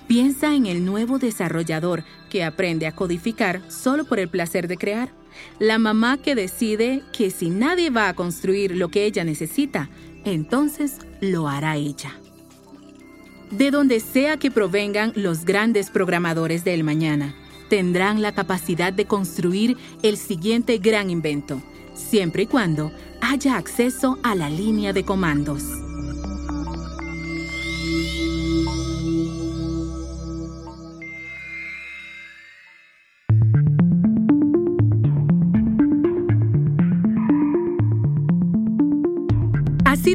Piensa 0.09 0.57
en 0.57 0.67
el 0.67 0.85
nuevo 0.85 1.21
desarrollador 1.21 2.03
que 2.29 2.43
aprende 2.43 2.89
a 2.89 2.97
codificar 2.97 3.63
solo 3.71 4.05
por 4.05 4.19
el 4.19 4.29
placer 4.29 4.67
de 4.67 4.77
crear. 4.77 5.13
La 5.61 5.79
mamá 5.79 6.17
que 6.17 6.35
decide 6.35 7.05
que 7.13 7.31
si 7.31 7.51
nadie 7.51 7.91
va 7.91 8.09
a 8.09 8.15
construir 8.15 8.75
lo 8.75 8.89
que 8.89 9.05
ella 9.05 9.23
necesita, 9.23 9.89
entonces 10.25 10.97
lo 11.21 11.47
hará 11.47 11.77
ella. 11.77 12.19
De 13.53 13.71
donde 13.71 14.01
sea 14.01 14.39
que 14.39 14.51
provengan 14.51 15.13
los 15.15 15.45
grandes 15.45 15.91
programadores 15.91 16.65
del 16.65 16.83
mañana, 16.83 17.33
tendrán 17.69 18.23
la 18.23 18.33
capacidad 18.33 18.93
de 18.93 19.07
construir 19.07 19.77
el 20.03 20.17
siguiente 20.17 20.79
gran 20.79 21.11
invento, 21.11 21.61
siempre 21.95 22.45
y 22.45 22.47
cuando 22.47 22.93
haya 23.21 23.57
acceso 23.57 24.19
a 24.23 24.35
la 24.35 24.51
línea 24.51 24.93
de 24.93 25.05
comandos. 25.05 25.84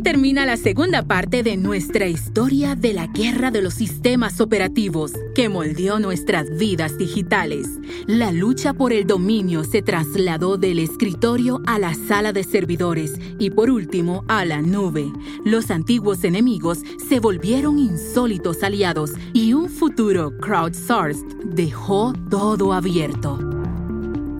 Termina 0.03 0.45
la 0.45 0.55
segunda 0.55 1.03
parte 1.03 1.43
de 1.43 1.57
nuestra 1.57 2.07
historia 2.07 2.75
de 2.75 2.93
la 2.93 3.07
guerra 3.07 3.51
de 3.51 3.61
los 3.61 3.73
sistemas 3.73 4.39
operativos 4.39 5.11
que 5.35 5.49
moldeó 5.49 5.99
nuestras 5.99 6.57
vidas 6.57 6.97
digitales. 6.97 7.67
La 8.07 8.31
lucha 8.31 8.73
por 8.73 8.93
el 8.93 9.05
dominio 9.05 9.65
se 9.65 9.81
trasladó 9.81 10.57
del 10.57 10.79
escritorio 10.79 11.61
a 11.67 11.79
la 11.79 11.93
sala 11.93 12.31
de 12.31 12.43
servidores 12.43 13.19
y 13.39 13.49
por 13.49 13.69
último 13.69 14.23
a 14.29 14.45
la 14.45 14.61
nube. 14.61 15.11
Los 15.43 15.69
antiguos 15.69 16.23
enemigos 16.23 16.79
se 17.09 17.19
volvieron 17.19 17.77
insólitos 17.77 18.63
aliados 18.63 19.11
y 19.33 19.53
un 19.53 19.69
futuro 19.69 20.31
crowdsourced 20.37 21.25
dejó 21.43 22.13
todo 22.29 22.73
abierto. 22.73 23.58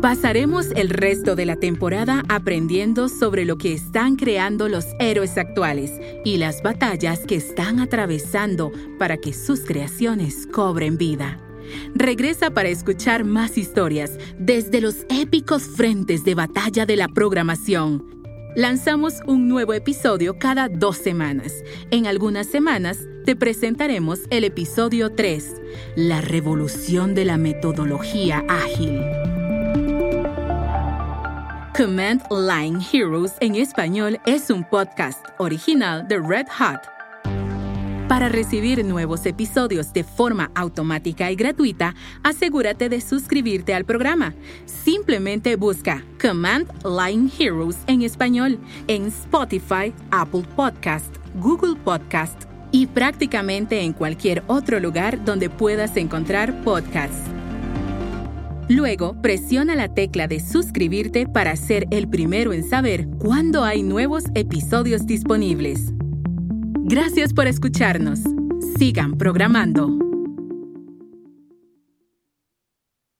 Pasaremos 0.01 0.67
el 0.77 0.89
resto 0.89 1.35
de 1.35 1.45
la 1.45 1.57
temporada 1.57 2.23
aprendiendo 2.29 3.09
sobre 3.09 3.43
lo 3.43 3.57
que 3.57 3.73
están 3.73 4.15
creando 4.15 4.69
los 4.69 4.85
héroes 4.97 5.37
actuales 5.37 5.91
y 6.23 6.37
las 6.37 6.63
batallas 6.63 7.25
que 7.27 7.35
están 7.35 7.81
atravesando 7.81 8.71
para 8.97 9.17
que 9.17 9.33
sus 9.33 9.59
creaciones 9.65 10.47
cobren 10.47 10.97
vida. 10.97 11.37
Regresa 11.95 12.49
para 12.49 12.69
escuchar 12.69 13.25
más 13.25 13.57
historias 13.57 14.17
desde 14.37 14.79
los 14.79 15.05
épicos 15.09 15.63
frentes 15.63 16.23
de 16.23 16.33
batalla 16.33 16.85
de 16.85 16.95
la 16.95 17.09
programación. 17.09 18.05
Lanzamos 18.55 19.15
un 19.27 19.49
nuevo 19.49 19.73
episodio 19.73 20.39
cada 20.39 20.69
dos 20.69 20.95
semanas. 20.95 21.53
En 21.91 22.07
algunas 22.07 22.47
semanas 22.47 22.99
te 23.25 23.35
presentaremos 23.35 24.21
el 24.29 24.45
episodio 24.45 25.11
3, 25.13 25.61
La 25.97 26.21
revolución 26.21 27.15
de 27.15 27.25
la 27.25 27.37
metodología 27.37 28.45
ágil. 28.47 29.18
Command 31.79 32.21
Line 32.29 32.81
Heroes 32.91 33.35
en 33.39 33.55
español 33.55 34.19
es 34.25 34.49
un 34.49 34.65
podcast 34.65 35.25
original 35.37 36.05
de 36.05 36.19
Red 36.19 36.47
Hat. 36.59 36.81
Para 38.09 38.27
recibir 38.27 38.83
nuevos 38.83 39.25
episodios 39.25 39.93
de 39.93 40.03
forma 40.03 40.51
automática 40.55 41.31
y 41.31 41.37
gratuita, 41.37 41.95
asegúrate 42.21 42.89
de 42.89 42.99
suscribirte 42.99 43.73
al 43.73 43.85
programa. 43.85 44.33
Simplemente 44.65 45.55
busca 45.55 46.03
Command 46.21 46.69
Line 46.83 47.31
Heroes 47.39 47.77
en 47.87 48.01
español 48.01 48.59
en 48.87 49.05
Spotify, 49.05 49.93
Apple 50.11 50.43
Podcast, 50.57 51.15
Google 51.35 51.77
Podcast 51.81 52.43
y 52.73 52.87
prácticamente 52.87 53.79
en 53.79 53.93
cualquier 53.93 54.43
otro 54.47 54.81
lugar 54.81 55.23
donde 55.23 55.49
puedas 55.49 55.95
encontrar 55.95 56.61
podcasts. 56.65 57.38
Luego, 58.69 59.19
presiona 59.19 59.73
la 59.75 59.95
tecla 59.95 60.27
de 60.27 60.39
suscribirte 60.39 61.25
para 61.25 61.55
ser 61.55 61.87
el 61.89 62.07
primero 62.07 62.53
en 62.53 62.63
saber 62.63 63.07
cuándo 63.17 63.63
hay 63.63 63.81
nuevos 63.81 64.25
episodios 64.35 65.07
disponibles. 65.07 65.91
Gracias 66.83 67.33
por 67.33 67.47
escucharnos. 67.47 68.19
Sigan 68.77 69.17
programando. 69.17 70.08